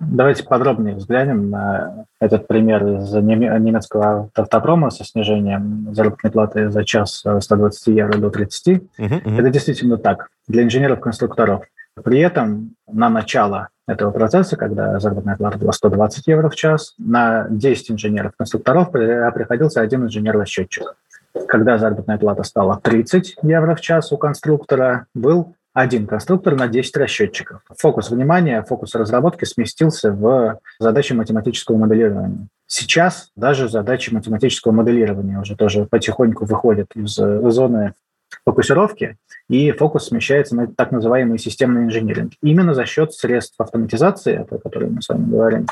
Давайте 0.00 0.42
подробнее 0.42 0.96
взглянем 0.96 1.50
на 1.50 2.06
этот 2.20 2.46
пример 2.48 2.84
из 2.86 3.12
немецкого 3.12 4.28
автопрома 4.34 4.90
со 4.90 5.04
снижением 5.04 5.94
заработной 5.94 6.30
платы 6.30 6.70
за 6.70 6.84
час 6.84 7.22
с 7.24 7.40
120 7.40 7.86
евро 7.88 8.18
до 8.18 8.30
30. 8.30 8.68
Uh-huh, 8.68 8.82
uh-huh. 8.98 9.40
Это 9.40 9.50
действительно 9.50 9.96
так 9.96 10.28
для 10.48 10.64
инженеров-конструкторов. 10.64 11.62
При 12.02 12.18
этом 12.18 12.74
на 12.90 13.08
начало 13.08 13.68
этого 13.86 14.10
процесса, 14.10 14.56
когда 14.56 14.98
заработная 14.98 15.36
плата 15.36 15.58
была 15.58 15.72
120 15.72 16.26
евро 16.26 16.48
в 16.48 16.56
час, 16.56 16.94
на 16.98 17.46
10 17.50 17.92
инженеров-конструкторов 17.92 18.90
приходился 18.90 19.80
один 19.80 20.04
инженер-расчетчик. 20.04 20.96
Когда 21.46 21.78
заработная 21.78 22.18
плата 22.18 22.42
стала 22.42 22.80
30 22.82 23.36
евро 23.42 23.74
в 23.74 23.80
час 23.80 24.10
у 24.12 24.16
конструктора, 24.16 25.06
был 25.14 25.54
один 25.74 26.06
конструктор 26.06 26.54
на 26.54 26.68
10 26.68 26.96
расчетчиков. 26.96 27.60
Фокус 27.78 28.10
внимания, 28.10 28.62
фокус 28.62 28.94
разработки 28.94 29.44
сместился 29.44 30.12
в 30.12 30.58
задачи 30.78 31.12
математического 31.12 31.76
моделирования. 31.76 32.46
Сейчас 32.66 33.30
даже 33.36 33.68
задачи 33.68 34.10
математического 34.14 34.72
моделирования 34.72 35.38
уже 35.38 35.56
тоже 35.56 35.84
потихоньку 35.84 36.44
выходят 36.46 36.86
из 36.94 37.14
зоны 37.14 37.92
фокусировки, 38.46 39.16
и 39.48 39.72
фокус 39.72 40.06
смещается 40.06 40.56
на 40.56 40.66
так 40.68 40.92
называемый 40.92 41.38
системный 41.38 41.84
инженеринг. 41.84 42.32
Именно 42.42 42.74
за 42.74 42.86
счет 42.86 43.12
средств 43.12 43.60
автоматизации, 43.60 44.46
о 44.48 44.58
которой 44.58 44.90
мы 44.90 45.02
с 45.02 45.08
вами 45.08 45.28
говорим, 45.28 45.66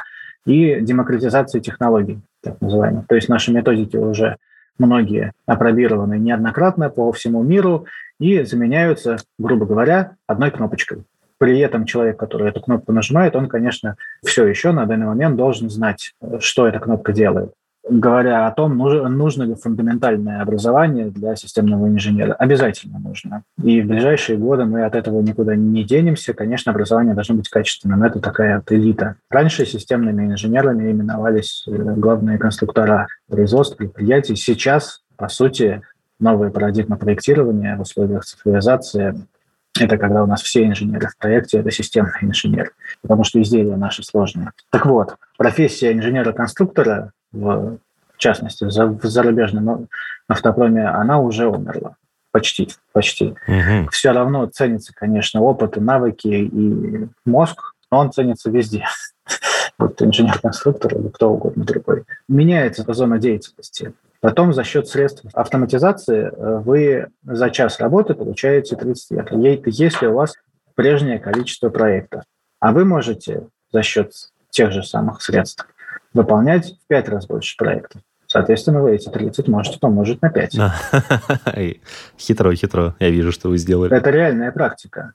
и 0.47 0.81
демократизации 0.81 1.61
технологий, 1.61 2.21
так 2.43 2.61
называемых. 2.61 3.07
То 3.07 3.15
есть 3.15 3.29
наши 3.29 3.53
методики 3.53 3.97
уже 3.97 4.37
многие 4.79 5.33
опробированы 5.47 6.19
неоднократно 6.19 6.91
по 6.91 7.13
всему 7.13 7.43
миру, 7.43 7.87
и 8.23 8.45
заменяются, 8.45 9.17
грубо 9.39 9.67
говоря, 9.67 10.15
одной 10.29 10.53
кнопочкой. 10.53 11.05
При 11.39 11.59
этом 11.59 11.87
человек, 11.87 12.19
который 12.19 12.49
эту 12.49 12.61
кнопку 12.61 12.93
нажимает, 12.93 13.35
он, 13.35 13.49
конечно, 13.49 13.97
все 14.25 14.47
еще 14.47 14.71
на 14.71 14.87
данный 14.87 15.07
момент 15.07 15.37
должен 15.37 15.69
знать, 15.71 16.15
что 16.39 16.69
эта 16.69 16.79
кнопка 16.79 17.13
делает. 17.13 17.53
Говоря 17.89 18.47
о 18.47 18.53
том, 18.53 18.77
нужно 18.77 19.43
ли 19.43 19.55
фундаментальное 19.55 20.41
образование 20.41 21.11
для 21.11 21.35
системного 21.35 21.89
инженера. 21.89 22.33
Обязательно 22.35 23.01
нужно. 23.01 23.43
И 23.63 23.81
в 23.81 23.87
ближайшие 23.87 24.39
годы 24.39 24.67
мы 24.67 24.85
от 24.85 24.95
этого 24.95 25.21
никуда 25.21 25.57
не 25.57 25.83
денемся. 25.83 26.33
Конечно, 26.33 26.71
образование 26.71 27.15
должно 27.15 27.35
быть 27.35 27.49
качественным. 27.49 28.05
Это 28.05 28.21
такая 28.21 28.59
вот 28.59 28.71
элита. 28.71 29.17
Раньше 29.31 29.67
системными 29.67 30.27
инженерами 30.27 30.93
именовались 30.93 31.65
э, 31.67 31.73
главные 31.73 32.39
конструктора 32.39 33.09
производств 33.29 33.77
предприятий. 33.77 34.37
Сейчас, 34.37 35.03
по 35.17 35.29
сути, 35.29 35.83
новая 36.21 36.51
парадигма 36.51 36.97
проектирования 36.97 37.77
в 37.77 37.81
условиях 37.81 38.25
цифровизации– 38.25 39.15
это 39.81 39.97
когда 39.97 40.23
у 40.23 40.27
нас 40.27 40.43
все 40.43 40.65
инженеры 40.65 41.09
в 41.09 41.17
проекте– 41.17 41.59
это 41.61 41.71
системные 41.71 42.23
инженеры, 42.23 42.71
потому 43.01 43.25
что 43.25 43.41
изделия 43.41 43.77
наши 43.77 44.03
сложные. 44.03 44.53
Так 44.71 44.87
вот, 44.87 45.17
профессия 45.39 45.93
инженера-конструктора, 45.93 47.13
в 47.33 47.79
частности, 48.19 48.65
в 48.65 48.71
зарубежном 48.71 49.89
автопроме, 50.29 50.87
она 50.87 51.21
уже 51.21 51.47
умерла. 51.47 51.97
Почти, 52.31 52.69
почти. 52.93 53.35
Угу. 53.47 53.91
Все 53.91 54.13
равно 54.13 54.47
ценится, 54.47 54.95
конечно, 54.95 55.43
опыт 55.43 55.77
и 55.77 55.81
навыки 55.81 56.29
и 56.29 57.09
мозг, 57.27 57.75
но 57.91 57.99
он 57.99 58.13
ценится 58.13 58.51
везде. 58.51 58.85
Вот 59.79 60.01
инженер-конструктор 60.01 60.95
или 60.95 61.09
кто 61.09 61.31
угодно 61.31 61.65
другой. 61.65 62.05
Меняется 62.29 62.85
зона 62.93 63.19
деятельности. 63.19 63.95
Потом 64.21 64.53
за 64.53 64.63
счет 64.63 64.87
средств 64.87 65.25
автоматизации 65.33 66.31
э, 66.31 66.59
вы 66.59 67.09
за 67.25 67.51
час 67.51 67.81
работы 67.81 68.15
получаете 68.15 68.77
30 68.77 69.11
евро, 69.11 69.61
если 69.67 70.07
у 70.07 70.15
вас 70.15 70.35
прежнее 70.77 71.19
количество 71.19 71.71
проектов. 71.71 72.23
А 72.61 72.71
вы 72.71 72.85
можете 72.85 73.49
за 73.73 73.83
счет 73.83 74.13
тех 74.51 74.71
же 74.71 74.85
самых 74.85 75.23
средств 75.23 75.67
выполнять 76.15 76.79
в 76.85 76.87
5 76.89 77.09
раз 77.09 77.27
больше 77.27 77.57
проектов. 77.57 78.03
Соответственно, 78.27 78.81
вы 78.81 78.95
эти 78.95 79.09
30 79.09 79.49
можете 79.49 79.79
помножить 79.79 80.23
на 80.23 80.31
5. 80.31 80.57
Хитро, 82.19 82.55
хитро. 82.55 82.95
Я 82.99 83.11
вижу, 83.11 83.31
что 83.31 83.49
вы 83.49 83.59
сделали. 83.59 83.95
Это 83.95 84.11
реальная 84.11 84.53
практика. 84.53 85.13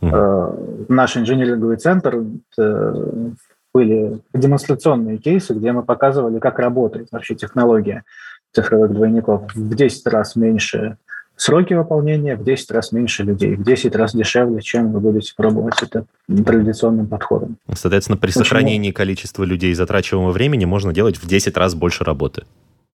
Угу. 0.00 0.86
Наш 0.88 1.16
инженеринговый 1.16 1.76
центр 1.76 2.24
э, 2.58 3.30
были 3.74 4.20
демонстрационные 4.32 5.18
кейсы, 5.18 5.54
где 5.54 5.72
мы 5.72 5.82
показывали, 5.82 6.38
как 6.38 6.58
работает 6.58 7.08
вообще 7.12 7.34
технология 7.34 8.04
цифровых 8.52 8.92
двойников 8.92 9.54
в 9.54 9.74
10 9.74 10.06
раз 10.06 10.36
меньше 10.36 10.96
сроки 11.38 11.72
выполнения, 11.72 12.36
в 12.36 12.44
10 12.44 12.70
раз 12.72 12.92
меньше 12.92 13.22
людей, 13.22 13.56
в 13.56 13.62
10 13.62 13.94
раз 13.96 14.14
дешевле, 14.14 14.60
чем 14.60 14.92
вы 14.92 15.00
будете 15.00 15.32
пробовать 15.34 15.82
это 15.82 16.04
традиционным 16.44 17.06
подходом. 17.06 17.56
Соответственно, 17.72 18.18
при 18.18 18.28
Почему? 18.28 18.44
сохранении 18.44 18.90
количества 18.90 19.44
людей 19.44 19.70
и 19.70 19.74
затрачиваемого 19.74 20.32
времени 20.32 20.66
можно 20.66 20.92
делать 20.92 21.16
в 21.16 21.26
10 21.26 21.56
раз 21.56 21.74
больше 21.74 22.04
работы. 22.04 22.44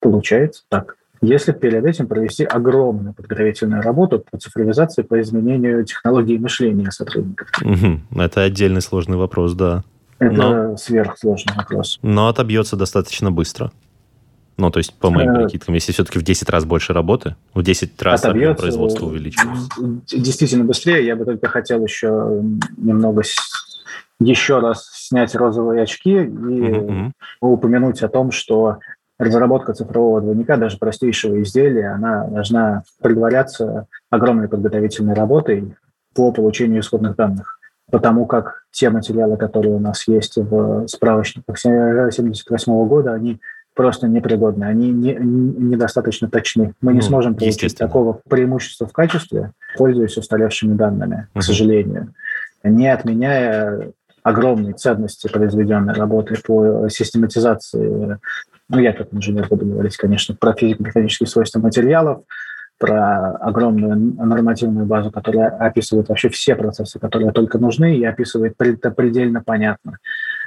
Получается 0.00 0.62
так. 0.68 0.96
Если 1.22 1.52
перед 1.52 1.86
этим 1.86 2.06
провести 2.06 2.44
огромную 2.44 3.14
подготовительную 3.14 3.80
работу 3.80 4.22
по 4.30 4.36
цифровизации, 4.36 5.02
по 5.02 5.18
изменению 5.22 5.84
технологии 5.84 6.36
мышления 6.36 6.90
сотрудников. 6.90 7.48
Угу. 7.62 8.20
Это 8.20 8.42
отдельный 8.42 8.82
сложный 8.82 9.16
вопрос, 9.16 9.54
да. 9.54 9.84
Это 10.18 10.34
Но... 10.34 10.76
сверхсложный 10.76 11.54
вопрос. 11.56 11.98
Но 12.02 12.28
отобьется 12.28 12.76
достаточно 12.76 13.30
быстро. 13.30 13.72
Ну, 14.56 14.70
то 14.70 14.78
есть, 14.78 14.94
по 14.94 15.10
моим 15.10 15.30
э, 15.30 15.44
прикидкам, 15.44 15.74
если 15.74 15.92
все-таки 15.92 16.18
в 16.18 16.22
10 16.22 16.48
раз 16.48 16.64
больше 16.64 16.92
работы, 16.92 17.36
в 17.54 17.62
10 17.62 18.00
раз 18.02 18.24
объем 18.24 18.54
производства 18.54 19.06
увеличивается. 19.06 19.68
Действительно 20.12 20.64
быстрее. 20.64 21.04
Я 21.04 21.16
бы 21.16 21.24
только 21.24 21.48
хотел 21.48 21.82
еще 21.82 22.42
немного 22.76 23.22
еще 24.20 24.60
раз 24.60 24.88
снять 24.92 25.34
розовые 25.34 25.82
очки 25.82 26.12
и 26.12 26.22
mm-hmm. 26.22 27.10
упомянуть 27.40 28.02
о 28.02 28.08
том, 28.08 28.30
что 28.30 28.78
разработка 29.18 29.74
цифрового 29.74 30.20
двойника, 30.20 30.56
даже 30.56 30.78
простейшего 30.78 31.42
изделия, 31.42 31.90
она 31.90 32.26
должна 32.26 32.82
предваряться 33.00 33.86
огромной 34.10 34.48
подготовительной 34.48 35.14
работой 35.14 35.74
по 36.14 36.32
получению 36.32 36.80
исходных 36.80 37.16
данных. 37.16 37.58
Потому 37.90 38.26
как 38.26 38.64
те 38.70 38.90
материалы, 38.90 39.36
которые 39.36 39.74
у 39.74 39.78
нас 39.78 40.08
есть 40.08 40.36
в 40.36 40.86
справочниках 40.88 41.56
1978 41.58 42.88
года, 42.88 43.12
они 43.12 43.40
просто 43.74 44.08
непригодны, 44.08 44.64
они 44.64 44.90
не, 44.90 45.14
недостаточно 45.14 46.28
точны. 46.28 46.74
Мы 46.80 46.92
ну, 46.92 46.96
не 46.96 47.02
сможем 47.02 47.34
получить 47.34 47.76
такого 47.76 48.20
преимущества 48.28 48.86
в 48.86 48.92
качестве, 48.92 49.52
пользуясь 49.76 50.16
устаревшими 50.16 50.74
данными, 50.74 51.28
uh-huh. 51.34 51.40
к 51.40 51.42
сожалению, 51.42 52.14
не 52.62 52.88
отменяя 52.88 53.92
огромной 54.22 54.72
ценности 54.72 55.28
произведенной 55.28 55.92
работы 55.92 56.36
по 56.44 56.88
систематизации, 56.88 58.18
ну, 58.68 58.78
я 58.78 58.92
как 58.92 59.12
инженер 59.12 59.48
буду 59.48 59.66
говорить, 59.66 59.96
конечно, 59.96 60.34
про 60.34 60.54
физико-механические 60.54 61.26
свойства 61.26 61.60
материалов, 61.60 62.22
про 62.78 63.36
огромную 63.36 63.96
нормативную 63.96 64.86
базу, 64.86 65.10
которая 65.10 65.48
описывает 65.48 66.08
вообще 66.08 66.28
все 66.28 66.54
процессы, 66.54 66.98
которые 66.98 67.32
только 67.32 67.58
нужны, 67.58 67.96
и 67.96 68.04
описывает 68.04 68.56
предельно 68.56 69.42
понятно 69.44 69.98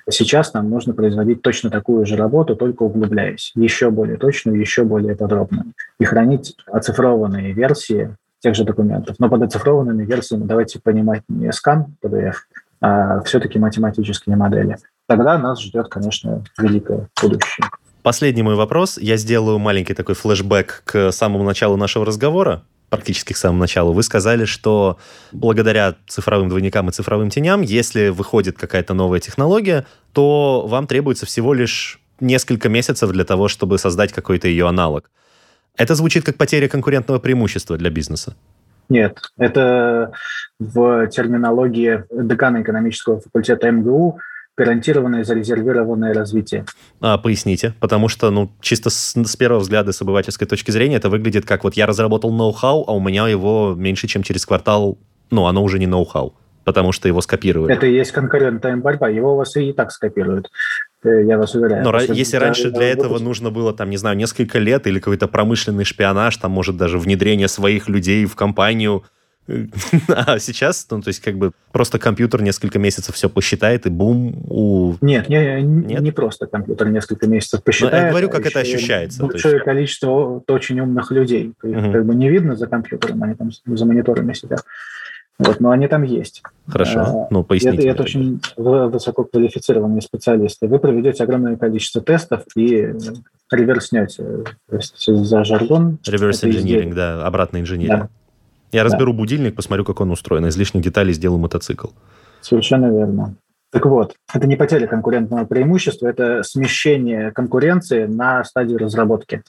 Сейчас 0.10 0.54
нам 0.54 0.70
нужно 0.70 0.94
производить 0.94 1.42
точно 1.42 1.70
такую 1.70 2.06
же 2.06 2.16
работу, 2.16 2.56
только 2.56 2.84
углубляясь, 2.84 3.52
еще 3.56 3.90
более 3.90 4.18
точную, 4.18 4.60
еще 4.60 4.84
более 4.84 5.16
подробную, 5.16 5.74
и 6.00 6.06
хранить 6.06 6.56
оцифрованные 6.68 7.52
версии 7.52 8.16
тех 8.40 8.56
же 8.56 8.64
документов. 8.64 9.18
Но 9.20 9.30
под 9.30 9.44
оцифрованными 9.44 10.06
версиями 10.06 10.44
давайте 10.44 10.80
понимать 10.80 11.24
не 11.28 11.52
скан 11.52 11.88
PDF, 12.02 12.36
а 12.80 13.22
все-таки 13.22 13.60
математические 13.60 14.38
модели. 14.38 14.78
Тогда 15.08 15.38
нас 15.38 15.62
ждет, 15.62 15.90
конечно, 15.90 16.44
великое 16.58 17.10
будущее. 17.22 17.68
Последний 18.02 18.44
мой 18.44 18.56
вопрос. 18.56 18.98
Я 18.98 19.18
сделаю 19.18 19.60
маленький 19.60 19.94
такой 19.94 20.16
флешбэк 20.16 20.84
к 20.86 21.12
самому 21.12 21.44
началу 21.44 21.76
нашего 21.76 22.06
разговора 22.06 22.64
практически 22.90 23.34
к 23.34 23.38
самому 23.38 23.60
началу, 23.60 23.94
вы 23.94 24.04
сказали, 24.04 24.46
что 24.46 24.98
благодаря 25.32 25.96
цифровым 26.08 26.50
двойникам 26.50 26.90
и 26.90 26.92
цифровым 26.92 27.30
теням, 27.30 27.62
если 27.62 28.10
выходит 28.10 28.58
какая-то 28.58 28.94
новая 28.94 29.20
технология, 29.20 29.86
то 30.14 30.66
вам 30.68 30.88
требуется 30.88 31.26
всего 31.26 31.54
лишь 31.54 32.00
несколько 32.20 32.70
месяцев 32.70 33.12
для 33.12 33.26
того, 33.26 33.48
чтобы 33.48 33.78
создать 33.78 34.14
какой-то 34.14 34.48
ее 34.48 34.68
аналог. 34.68 35.12
Это 35.76 35.96
звучит 35.96 36.24
как 36.24 36.38
потеря 36.38 36.68
конкурентного 36.68 37.20
преимущества 37.20 37.78
для 37.78 37.90
бизнеса. 37.90 38.36
Нет, 38.90 39.20
это 39.38 40.14
в 40.60 41.08
терминологии 41.08 42.04
декана 42.10 42.62
экономического 42.62 43.20
факультета 43.20 43.70
МГУ 43.70 44.20
гарантированное 44.58 45.24
зарезервированное 45.24 46.14
развитие. 46.14 46.66
А, 47.00 47.18
поясните, 47.18 47.76
потому 47.80 48.10
что, 48.10 48.32
ну, 48.32 48.52
чисто 48.60 48.90
с, 48.90 49.14
с 49.16 49.36
первого 49.36 49.60
взгляда, 49.60 49.92
с 49.92 50.02
обывательской 50.02 50.48
точки 50.48 50.72
зрения, 50.72 50.96
это 50.96 51.10
выглядит 51.10 51.46
как 51.46 51.64
вот 51.64 51.76
я 51.76 51.86
разработал 51.86 52.32
ноу-хау, 52.32 52.84
а 52.88 52.94
у 52.94 53.00
меня 53.00 53.28
его 53.28 53.76
меньше, 53.78 54.08
чем 54.08 54.24
через 54.24 54.46
квартал, 54.46 54.98
ну, 55.30 55.46
оно 55.46 55.64
уже 55.64 55.78
не 55.78 55.86
ноу-хау, 55.86 56.34
потому 56.64 56.92
что 56.92 57.08
его 57.08 57.22
скопировали. 57.22 57.72
Это 57.72 57.86
и 57.86 57.94
есть 57.94 58.12
конкурентная 58.12 58.76
борьба, 58.78 59.10
его 59.10 59.34
у 59.34 59.38
вас 59.38 59.56
и 59.58 59.72
так 59.74 59.92
скопируют 59.92 60.50
э, 61.04 61.26
я 61.26 61.38
вас 61.38 61.54
уверяю. 61.54 61.84
Но 61.84 61.96
если, 61.96 62.16
если 62.16 62.38
раньше 62.38 62.72
для 62.72 62.90
этого 62.90 63.10
выпуск... 63.10 63.26
нужно 63.26 63.52
было, 63.52 63.74
там, 63.74 63.92
не 63.92 63.98
знаю, 63.98 64.18
несколько 64.18 64.58
лет 64.58 64.88
или 64.88 64.98
какой-то 64.98 65.28
промышленный 65.28 65.86
шпионаж, 65.86 66.36
там, 66.38 66.50
может, 66.52 66.78
даже 66.78 66.98
внедрение 66.98 67.48
своих 67.48 67.90
людей 67.90 68.26
в 68.26 68.36
компанию, 68.36 69.04
А 70.10 70.40
сейчас, 70.40 70.86
ну, 70.90 71.02
то 71.02 71.10
есть, 71.10 71.22
как 71.22 71.38
бы 71.38 71.52
просто 71.72 72.00
компьютер 72.00 72.42
несколько 72.42 72.80
месяцев 72.80 73.16
все 73.16 73.30
посчитает, 73.30 73.86
и 73.86 73.90
бум, 73.90 74.44
у... 74.50 74.96
Нет, 75.02 75.30
не, 75.30 75.62
Нет? 75.62 76.02
не 76.02 76.12
просто 76.12 76.48
компьютер 76.48 76.90
несколько 76.90 77.28
месяцев 77.28 77.64
посчитает. 77.64 77.94
Но 77.94 78.00
я 78.00 78.10
говорю, 78.10 78.30
как 78.30 78.46
а 78.46 78.50
это 78.50 78.60
ощущается. 78.60 79.24
Большое 79.24 79.56
есть... 79.56 79.66
количество 79.66 80.44
очень 80.48 80.80
умных 80.80 81.12
людей. 81.12 81.54
Их 81.64 81.78
угу. 81.78 81.92
как 81.92 82.06
бы 82.06 82.16
не 82.16 82.30
видно 82.30 82.56
за 82.56 82.68
компьютером, 82.68 83.24
они 83.24 83.36
там 83.36 83.52
за 83.52 83.86
мониторами 83.86 84.34
сидят. 84.34 84.64
Вот, 85.40 85.60
но 85.60 85.70
они 85.70 85.88
там 85.88 86.02
есть. 86.02 86.42
Хорошо, 86.68 87.00
а, 87.00 87.28
ну 87.30 87.44
поясните. 87.44 87.78
Это, 87.78 87.90
это 87.90 88.04
очень 88.04 88.42
высококвалифицированные 88.56 90.02
специалисты. 90.02 90.68
Вы 90.68 90.80
проведете 90.80 91.24
огромное 91.24 91.58
количество 91.58 92.02
тестов 92.02 92.42
и 92.56 92.92
реверснете 93.52 94.44
за 94.68 95.44
жаргон. 95.44 96.00
Реверс 96.08 96.44
инжиниринг, 96.44 96.96
да, 96.96 97.26
обратный 97.26 97.62
инжиниринг. 97.62 98.00
Да. 98.00 98.10
Я 98.72 98.84
да. 98.84 98.90
разберу 98.90 99.14
будильник, 99.14 99.56
посмотрю, 99.56 99.86
как 99.86 100.02
он 100.02 100.12
устроен. 100.12 100.46
Из 100.48 100.58
лишних 100.58 100.84
деталей 100.84 101.14
сделаю 101.14 101.40
мотоцикл. 101.40 101.88
Совершенно 102.42 102.88
верно. 102.88 103.36
Так 103.72 103.86
вот, 103.86 104.16
это 104.34 104.48
не 104.48 104.56
потеря 104.56 104.88
конкурентного 104.88 105.46
преимущества, 105.46 106.08
это 106.08 106.44
смещение 106.44 107.32
конкуренции 107.32 108.06
на 108.06 108.44
стадию 108.44 108.80
разработки. 108.80 109.44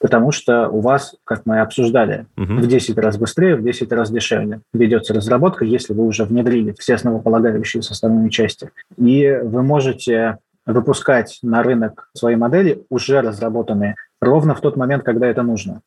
Потому 0.00 0.30
что 0.30 0.68
у 0.68 0.80
вас, 0.80 1.16
как 1.24 1.42
мы 1.44 1.60
обсуждали, 1.60 2.26
угу. 2.36 2.54
в 2.54 2.66
10 2.68 2.96
раз 2.98 3.16
быстрее, 3.16 3.56
в 3.56 3.62
10 3.64 3.90
раз 3.90 4.10
дешевле 4.10 4.60
ведется 4.72 5.12
разработка, 5.12 5.64
если 5.64 5.92
вы 5.92 6.06
уже 6.06 6.24
внедрили 6.24 6.72
все 6.78 6.94
основополагающие 6.94 7.82
составные 7.82 8.30
части. 8.30 8.70
И 8.96 9.40
вы 9.42 9.62
можете 9.64 10.38
выпускать 10.66 11.38
на 11.42 11.62
рынок 11.62 12.10
свои 12.14 12.36
модели, 12.36 12.84
уже 12.90 13.20
разработанные, 13.20 13.96
ровно 14.20 14.54
в 14.54 14.60
тот 14.60 14.76
момент, 14.76 15.02
когда 15.02 15.26
это 15.26 15.42
нужно. 15.42 15.80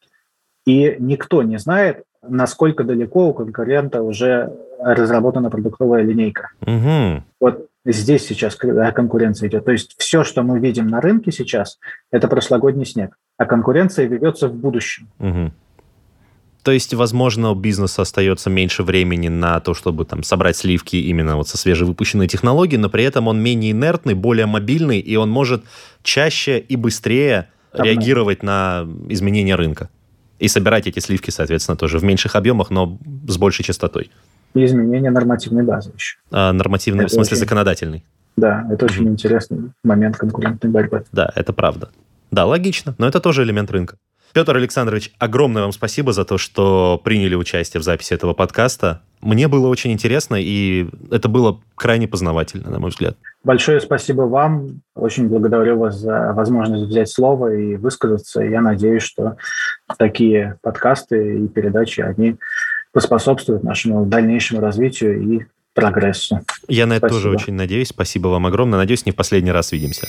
И 0.65 0.95
никто 0.99 1.43
не 1.43 1.57
знает, 1.57 2.03
насколько 2.21 2.83
далеко 2.83 3.29
у 3.29 3.33
конкурента 3.33 4.01
уже 4.03 4.51
разработана 4.79 5.49
продуктовая 5.49 6.03
линейка. 6.03 6.49
Угу. 6.61 7.23
Вот 7.39 7.67
здесь 7.85 8.25
сейчас 8.25 8.55
конкуренция 8.55 9.49
идет. 9.49 9.65
То 9.65 9.71
есть 9.71 9.95
все, 9.97 10.23
что 10.23 10.43
мы 10.43 10.59
видим 10.59 10.87
на 10.87 11.01
рынке 11.01 11.31
сейчас, 11.31 11.79
это 12.11 12.27
прошлогодний 12.27 12.85
снег, 12.85 13.17
а 13.37 13.45
конкуренция 13.45 14.05
ведется 14.07 14.47
в 14.47 14.53
будущем. 14.53 15.07
Угу. 15.19 15.51
То 16.63 16.71
есть, 16.71 16.93
возможно, 16.93 17.51
у 17.51 17.55
бизнеса 17.55 18.03
остается 18.03 18.51
меньше 18.51 18.83
времени 18.83 19.29
на 19.29 19.59
то, 19.59 19.73
чтобы 19.73 20.05
там 20.05 20.21
собрать 20.21 20.55
сливки 20.55 20.95
именно 20.95 21.35
вот 21.35 21.47
со 21.47 21.57
свежевыпущенной 21.57 22.27
технологии, 22.27 22.77
но 22.77 22.87
при 22.87 23.03
этом 23.03 23.27
он 23.27 23.41
менее 23.41 23.71
инертный, 23.71 24.13
более 24.13 24.45
мобильный, 24.45 24.99
и 24.99 25.15
он 25.15 25.31
может 25.31 25.63
чаще 26.03 26.59
и 26.59 26.75
быстрее 26.75 27.49
Там 27.71 27.83
реагировать 27.83 28.43
на 28.43 28.87
изменения 29.09 29.55
рынка 29.55 29.89
и 30.41 30.47
собирать 30.47 30.87
эти 30.87 30.99
сливки, 30.99 31.29
соответственно, 31.29 31.77
тоже 31.77 31.99
в 31.99 32.03
меньших 32.03 32.35
объемах, 32.35 32.71
но 32.71 32.97
с 33.27 33.37
большей 33.37 33.63
частотой. 33.63 34.09
И 34.55 34.65
изменение 34.65 35.11
нормативной 35.11 35.63
базы 35.63 35.91
еще. 35.95 36.17
А, 36.31 36.51
нормативной, 36.51 37.05
это 37.05 37.11
в 37.11 37.13
смысле 37.13 37.35
очень, 37.35 37.39
законодательной? 37.39 38.03
Да, 38.35 38.67
это 38.71 38.85
очень 38.85 39.07
интересный 39.07 39.71
момент 39.83 40.17
конкурентной 40.17 40.71
борьбы. 40.71 41.05
Да, 41.11 41.31
это 41.35 41.53
правда. 41.53 41.89
Да, 42.31 42.47
логично, 42.47 42.95
но 42.97 43.07
это 43.07 43.19
тоже 43.19 43.43
элемент 43.43 43.69
рынка. 43.69 43.97
Петр 44.33 44.55
Александрович, 44.55 45.11
огромное 45.19 45.63
вам 45.63 45.71
спасибо 45.71 46.13
за 46.13 46.25
то, 46.25 46.37
что 46.37 46.99
приняли 47.03 47.35
участие 47.35 47.81
в 47.81 47.83
записи 47.83 48.13
этого 48.13 48.33
подкаста. 48.33 49.01
Мне 49.21 49.47
было 49.47 49.67
очень 49.67 49.91
интересно, 49.91 50.35
и 50.39 50.87
это 51.11 51.27
было 51.29 51.59
крайне 51.75 52.07
познавательно, 52.07 52.71
на 52.71 52.79
мой 52.79 52.89
взгляд. 52.89 53.17
Большое 53.43 53.81
спасибо 53.81 54.23
вам. 54.23 54.81
Очень 54.95 55.27
благодарю 55.27 55.77
вас 55.77 55.97
за 55.97 56.33
возможность 56.33 56.85
взять 56.85 57.09
слово 57.09 57.53
и 57.55 57.75
высказаться. 57.75 58.41
Я 58.41 58.61
надеюсь, 58.61 59.03
что 59.03 59.35
такие 59.97 60.57
подкасты 60.61 61.39
и 61.39 61.47
передачи, 61.47 62.01
они 62.01 62.37
поспособствуют 62.93 63.63
нашему 63.63 64.05
дальнейшему 64.05 64.61
развитию 64.61 65.21
и 65.21 65.45
прогрессу. 65.73 66.41
Я 66.67 66.85
на 66.85 66.93
это 66.93 67.07
спасибо. 67.07 67.21
тоже 67.21 67.29
очень 67.29 67.53
надеюсь. 67.53 67.89
Спасибо 67.89 68.27
вам 68.27 68.45
огромное. 68.45 68.79
Надеюсь, 68.79 69.05
не 69.05 69.11
в 69.11 69.15
последний 69.15 69.51
раз 69.51 69.71
видимся. 69.71 70.07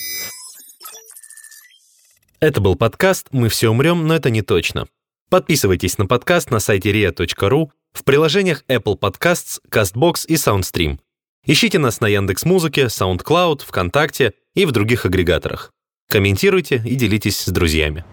Это 2.43 2.61
был 2.61 2.75
подкаст 2.75 3.29
«Мы 3.31 3.49
все 3.49 3.71
умрем, 3.71 4.09
но 4.09 4.17
это 4.17 4.29
не 4.29 4.43
точно». 4.43 4.89
Подписывайтесь 5.31 5.97
на 5.99 6.07
подкаст 6.07 6.51
на 6.51 6.59
сайте 6.59 6.91
ria.ru, 6.91 7.71
в 7.93 8.03
приложениях 8.03 8.65
Apple 8.67 8.99
Podcasts, 8.99 9.61
CastBox 9.71 10.27
и 10.27 10.35
SoundStream. 10.35 10.99
Ищите 11.47 11.79
нас 11.79 12.01
на 12.01 12.09
Яндекс.Музыке, 12.09 12.87
SoundCloud, 12.87 13.63
ВКонтакте 13.65 14.33
и 14.57 14.67
в 14.67 14.73
других 14.73 15.07
агрегаторах. 15.07 15.71
Комментируйте 16.11 16.83
и 16.85 16.97
делитесь 16.97 17.39
с 17.39 17.49
друзьями. 17.49 18.05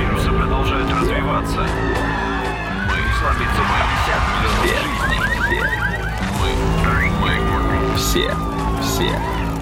Вирусы 0.00 0.30
продолжают 0.30 0.90
развиваться. 0.90 1.68
Мы 2.88 2.98
слабится 3.20 3.62
мы. 3.62 3.78
Все. 4.56 4.82
Мы. 6.42 6.98
Мы. 7.22 7.96
Все. 7.96 8.34
Все. 8.82 9.16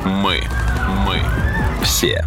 Мы. 0.06 0.40
Мы. 1.04 1.20
Все 1.84 2.26